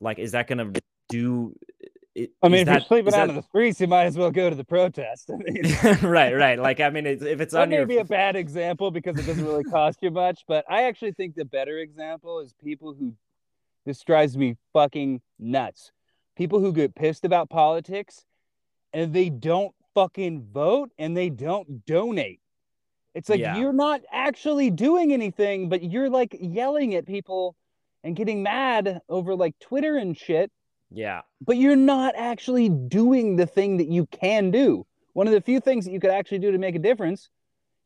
[0.00, 0.72] like is that gonna
[1.08, 1.54] do
[2.14, 4.16] it, I mean, if that- you're sleeping out that- on the streets, you might as
[4.16, 5.30] well go to the protest.
[5.34, 5.62] I mean,
[6.02, 6.58] right right.
[6.58, 9.18] Like i mean it's, if it's that on may your be a bad example because
[9.18, 12.94] it doesn't really cost you much, but I actually think the better example is people
[12.94, 13.12] who
[13.86, 15.92] this drives me fucking nuts.
[16.36, 18.26] People who get pissed about politics
[18.92, 22.40] and they don't fucking vote and they don't donate.
[23.14, 23.56] It's like Yeah.
[23.56, 27.56] you're not actually doing anything, but you're like yelling at people
[28.04, 30.50] and getting mad over like Twitter and shit
[30.92, 34.86] yeah but you're not actually doing the thing that you can do.
[35.14, 37.30] One of the few things that you could actually do to make a difference,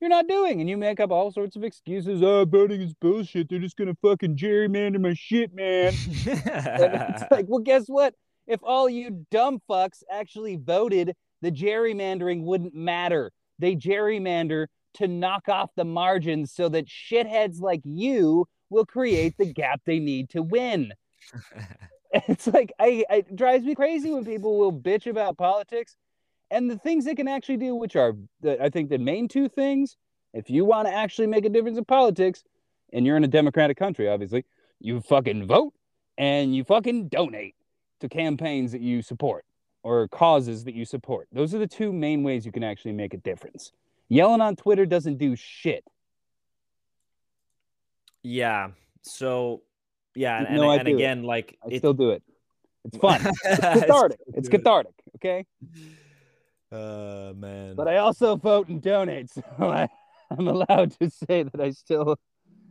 [0.01, 2.22] you're not doing, and you make up all sorts of excuses.
[2.22, 3.48] Oh, voting is bullshit.
[3.48, 5.92] They're just gonna fucking gerrymander my shit, man.
[6.26, 8.14] It's like, well, guess what?
[8.46, 13.30] If all you dumb fucks actually voted, the gerrymandering wouldn't matter.
[13.59, 19.53] They gerrymander to knock off the margins so that shitheads like you will create the
[19.53, 20.92] gap they need to win.
[22.28, 25.96] It's like I it drives me crazy when people will bitch about politics
[26.51, 29.48] and the things they can actually do, which are the, I think the main two
[29.48, 29.96] things.
[30.32, 32.44] If you want to actually make a difference in politics,
[32.92, 34.44] and you're in a democratic country, obviously,
[34.80, 35.72] you fucking vote
[36.18, 37.55] and you fucking donate
[38.01, 39.44] to campaigns that you support
[39.82, 41.28] or causes that you support.
[41.32, 43.72] Those are the two main ways you can actually make a difference.
[44.09, 45.84] Yelling on Twitter doesn't do shit.
[48.22, 48.68] yeah
[49.03, 49.62] so
[50.14, 50.96] yeah and, No, I and, and do it.
[50.96, 52.22] again like I it- still do it.
[52.84, 53.20] It's fun.
[53.44, 54.18] It's cathartic.
[54.28, 54.94] It's cathartic.
[55.16, 55.46] Okay.
[56.73, 59.89] uh man But I also vote and donate, so I,
[60.31, 62.16] I'm allowed to say that I still,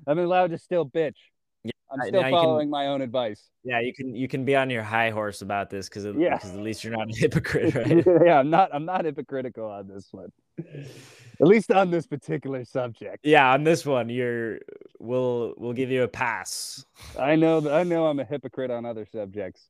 [0.08, 1.16] I'm allowed to still bitch.
[1.64, 3.50] Yeah, I'm still now you can- following my own advice.
[3.66, 6.36] yeah you can you can be on your high horse about this because Yeah.
[6.36, 9.88] because at least you're not a hypocrite right yeah, I'm not, I'm not hypocritical on
[9.88, 10.32] this one.
[11.42, 13.20] At least on this particular subject.
[13.26, 14.60] yeah on this one you're
[15.00, 16.86] we'll we'll give you a pass
[17.20, 19.68] I know, I know, I'm a hypocrite on other subjects.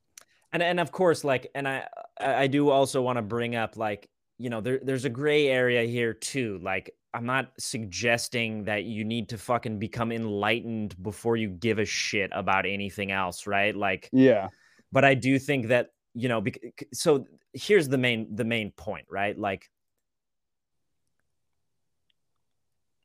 [0.52, 1.86] and and of course like and i
[2.20, 4.08] i I do also want to bring up like
[4.40, 9.04] you know there, there's a gray area here too like i'm not suggesting that you
[9.04, 14.08] need to fucking become enlightened before you give a shit about anything else right like
[14.12, 14.48] Yeah.
[14.92, 19.06] but i do think that you know bec- so here's the main the main point
[19.10, 19.70] right like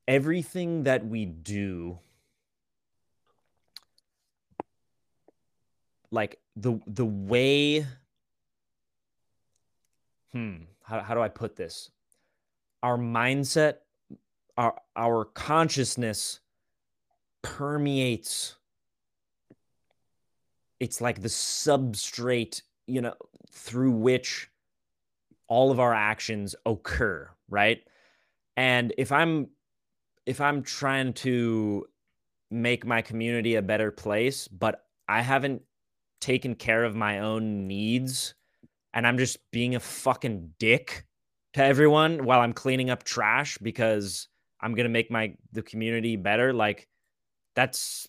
[0.08, 2.00] everything that we do
[6.12, 7.86] like the the way
[10.32, 11.92] hmm how, how do i put this?
[12.84, 13.76] Our mindset
[14.58, 16.40] our our consciousness
[17.42, 18.56] permeates.
[20.80, 23.14] It's like the substrate you know
[23.52, 24.50] through which
[25.48, 27.84] all of our actions occur right?
[28.58, 29.50] And if i'm
[30.26, 31.86] if i'm trying to
[32.52, 35.62] make my community a better place but i haven't
[36.22, 38.34] taken care of my own needs
[38.96, 41.06] and i'm just being a fucking dick
[41.54, 44.28] to everyone while i'm cleaning up trash because
[44.60, 46.88] i'm going to make my the community better like
[47.54, 48.08] that's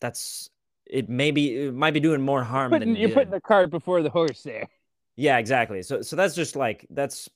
[0.00, 0.50] that's
[0.86, 3.14] it may be it might be doing more harm Putting, than you're good.
[3.14, 4.68] putting the cart before the horse there.
[5.16, 5.82] Yeah, exactly.
[5.82, 7.28] So so that's just like that's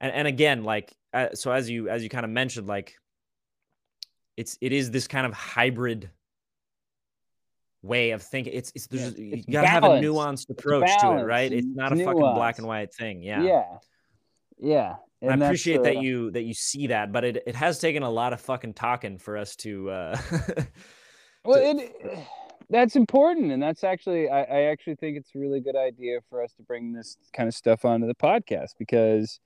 [0.00, 2.96] and and again like uh, so as you as you kind of mentioned like
[4.36, 6.10] it's it is this kind of hybrid
[7.82, 8.52] way of thinking.
[8.54, 11.52] It's it's there's Yeah, you it's got to have a nuanced approach to it, right?
[11.52, 13.22] It's not a it's fucking black and white thing.
[13.22, 13.42] Yeah.
[13.42, 13.64] Yeah.
[14.58, 14.96] Yeah.
[15.20, 18.02] And I appreciate that uh, you that you see that, but it, it has taken
[18.02, 20.20] a lot of fucking talking for us to uh
[21.44, 22.18] Well, to- it,
[22.70, 26.42] that's important, and that's actually I, I actually think it's a really good idea for
[26.42, 29.40] us to bring this kind of stuff onto the podcast because,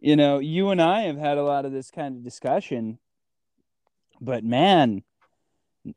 [0.00, 2.98] you know, you and I have had a lot of this kind of discussion,
[4.20, 5.02] but man,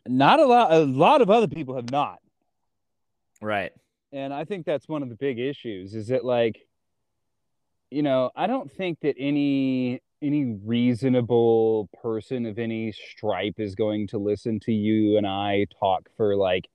[0.08, 0.72] not a lot.
[0.72, 2.20] A lot of other people have not,
[3.42, 3.72] right.
[4.12, 5.96] and I think that's one of the big issues.
[5.96, 6.60] Is that like,
[7.90, 14.08] you know, I don't think that any any reasonable person of any stripe is going
[14.08, 16.68] to listen to you and I talk for like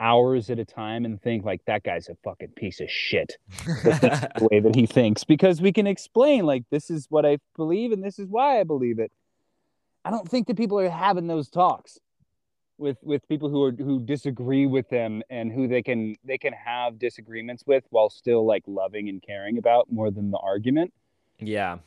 [0.00, 4.48] hours at a time and think like that guy's a fucking piece of shit the
[4.50, 8.02] way that he thinks because we can explain like this is what I believe and
[8.02, 9.12] this is why I believe it.
[10.04, 11.98] I don't think that people are having those talks
[12.78, 16.52] with with people who are who disagree with them and who they can they can
[16.52, 20.92] have disagreements with while still like loving and caring about more than the argument
[21.38, 21.78] yeah.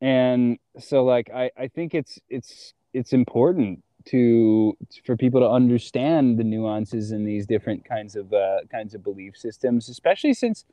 [0.00, 6.38] and so like I, I think it's it's it's important to for people to understand
[6.38, 10.64] the nuances in these different kinds of uh, kinds of belief systems especially since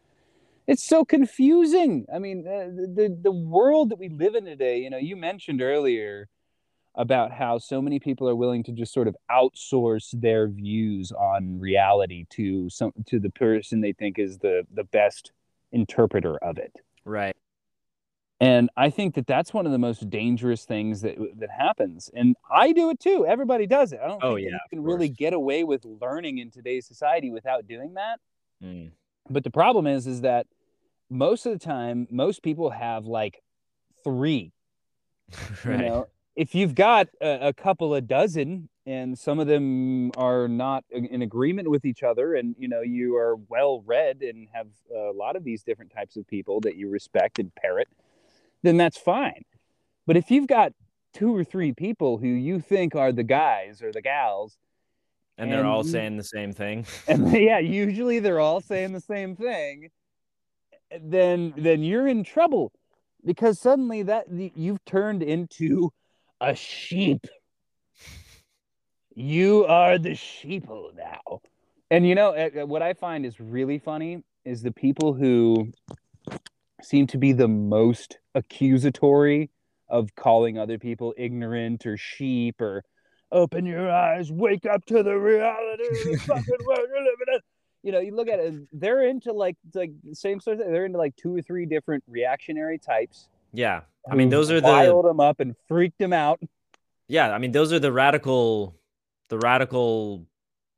[0.65, 4.79] it's so confusing i mean uh, the, the the world that we live in today
[4.79, 6.29] you know you mentioned earlier
[6.97, 11.59] about how so many people are willing to just sort of outsource their views on
[11.59, 15.31] reality to some to the person they think is the the best
[15.71, 16.73] interpreter of it
[17.05, 17.35] Right.
[18.39, 22.09] and I think that that's one of the most dangerous things that that happens.
[22.13, 23.25] And I do it too.
[23.27, 23.99] Everybody does it.
[24.03, 27.31] I don't Oh, think yeah, you can really get away with learning in today's society
[27.31, 28.19] without doing that.
[28.63, 28.91] Mm.
[29.29, 30.47] But the problem is is that
[31.09, 33.41] most of the time most people have like
[34.03, 34.51] 3,
[35.65, 35.79] right.
[35.79, 36.07] you know.
[36.37, 41.05] If you've got a, a couple of dozen and some of them are not in
[41.07, 45.11] in agreement with each other and you know you are well read and have a
[45.11, 47.89] lot of these different types of people that you respect and parrot
[48.63, 49.43] then that's fine.
[50.05, 50.73] But if you've got
[51.13, 54.57] two or three people who you think are the guys or the gals,
[55.37, 56.85] and they're all saying the same thing.
[57.07, 59.89] and yeah, usually they're all saying the same thing,
[60.99, 62.71] then then you're in trouble
[63.25, 65.91] because suddenly that you've turned into
[66.41, 67.25] a sheep.
[69.15, 71.41] You are the sheeple now.
[71.89, 75.71] And you know uh, what I find is really funny is the people who
[76.81, 79.49] seem to be the most accusatory
[79.89, 82.83] of calling other people ignorant or sheep or
[83.31, 87.39] open your eyes, wake up to the reality of the fucking world you're living in.
[87.83, 90.73] You know, you look at it, they're into like like the same sort of thing.
[90.73, 93.29] They're into like two or three different reactionary types.
[93.53, 93.81] Yeah.
[94.09, 96.39] I mean, those are the riled them up and freaked them out.
[97.07, 97.31] yeah.
[97.31, 98.75] I mean, those are the radical,
[99.29, 100.25] the radical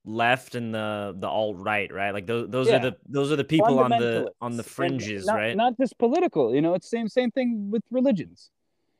[0.05, 2.11] left and the the alt right, right?
[2.11, 2.77] Like those those Yeah.
[2.77, 5.55] are the those are the people on the on the fringes, not, right?
[5.55, 6.53] Not just political.
[6.55, 8.49] You know, it's same same thing with religions,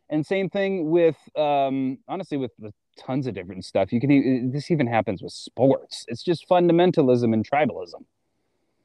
[0.10, 3.92] and same thing with um, honestly with, with tons of different stuff.
[3.94, 6.06] You can this even happens with sports.
[6.10, 8.04] It's just fundamentalism and tribalism.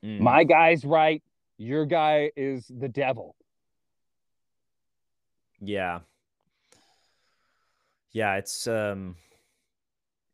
[0.05, 0.20] Mm.
[0.20, 1.22] My guy's right.
[1.59, 3.36] Your guy is the devil.
[5.61, 6.00] Yeah.
[8.12, 9.16] Yeah, it's um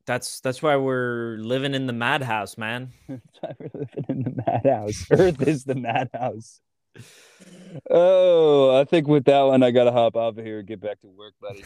[0.06, 2.92] that's that's why we're living in the madhouse, man.
[3.08, 5.06] That's why we're living in the madhouse.
[5.10, 6.60] Earth is the madhouse.
[7.88, 11.00] Oh, I think with that one, I gotta hop off of here and get back
[11.02, 11.64] to work, buddy.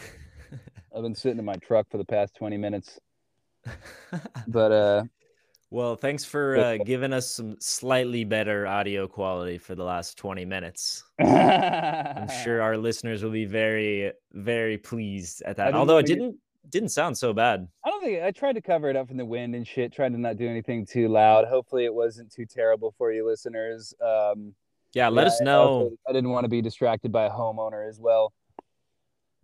[0.95, 2.99] I've been sitting in my truck for the past twenty minutes,
[4.47, 5.03] but uh,
[5.75, 10.45] Well, thanks for uh, giving us some slightly better audio quality for the last 20
[10.45, 11.03] minutes.
[11.19, 15.73] I'm sure our listeners will be very, very pleased at that.
[15.73, 16.37] Although it didn't
[16.69, 17.67] didn't sound so bad.
[17.83, 19.91] I don't think I tried to cover it up in the wind and shit.
[19.91, 21.45] Tried to not do anything too loud.
[21.45, 23.93] Hopefully, it wasn't too terrible for you listeners.
[24.01, 24.55] Um,
[24.93, 25.91] yeah, let yeah, us know.
[26.07, 28.31] I didn't want to be distracted by a homeowner as well.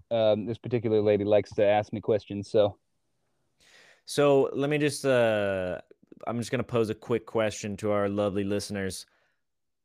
[0.10, 2.78] Um, this particular lady likes to ask me questions, so.
[4.06, 5.80] So let me just uh,
[6.28, 9.06] I'm just gonna pose a quick question to our lovely listeners.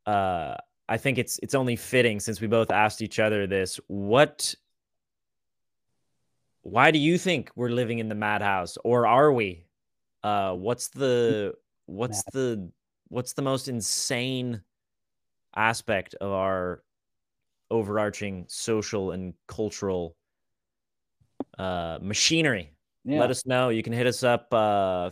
[0.07, 0.55] Uh,
[0.89, 3.80] I think it's it's only fitting since we both asked each other this.
[3.89, 4.55] What?
[6.62, 9.66] Why do you think we're living in the madhouse, or are we?
[10.22, 11.55] Uh, what's the
[11.87, 12.70] what's the
[13.09, 14.62] what's the most insane
[15.55, 16.82] aspect of our
[17.70, 20.16] overarching social and cultural
[21.59, 22.72] uh, machinery?
[23.05, 23.20] Yeah.
[23.20, 23.68] Let us know.
[23.68, 25.11] You can hit us up uh,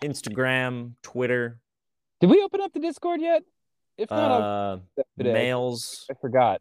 [0.00, 1.60] Instagram, Twitter.
[2.20, 3.42] Did we open up the Discord yet?
[3.96, 4.78] If not, uh,
[5.16, 6.06] mails.
[6.10, 6.60] I forgot.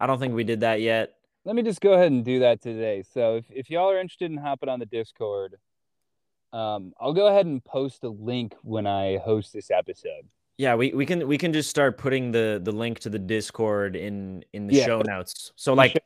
[0.00, 1.14] I don't think we did that yet.
[1.44, 3.02] Let me just go ahead and do that today.
[3.02, 5.56] So if, if y'all are interested in hopping on the Discord,
[6.52, 10.28] um, I'll go ahead and post a link when I host this episode.
[10.56, 13.94] Yeah, we, we can we can just start putting the the link to the Discord
[13.94, 14.86] in in the yeah.
[14.86, 15.52] show notes.
[15.56, 15.96] So like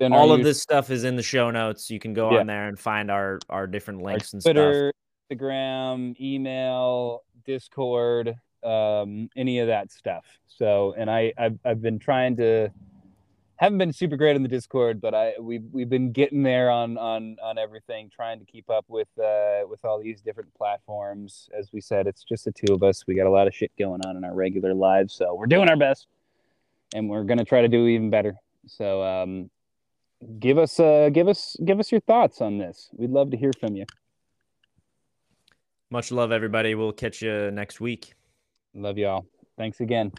[0.00, 1.90] all of this stuff is in the show notes.
[1.90, 2.40] You can go yeah.
[2.40, 5.09] on there and find our our different links our and Twitter, stuff.
[5.30, 10.24] Instagram, email, Discord, um, any of that stuff.
[10.48, 12.70] So, and I, I've, I've been trying to,
[13.56, 16.96] haven't been super great on the Discord, but I we've we've been getting there on
[16.96, 21.50] on on everything, trying to keep up with uh with all these different platforms.
[21.56, 23.06] As we said, it's just the two of us.
[23.06, 25.68] We got a lot of shit going on in our regular lives, so we're doing
[25.68, 26.06] our best,
[26.94, 28.34] and we're gonna try to do even better.
[28.66, 29.50] So, um,
[30.38, 32.88] give us uh give us give us your thoughts on this.
[32.96, 33.84] We'd love to hear from you.
[35.90, 36.76] Much love, everybody.
[36.76, 38.14] We'll catch you next week.
[38.74, 39.26] Love y'all.
[39.58, 40.12] Thanks again.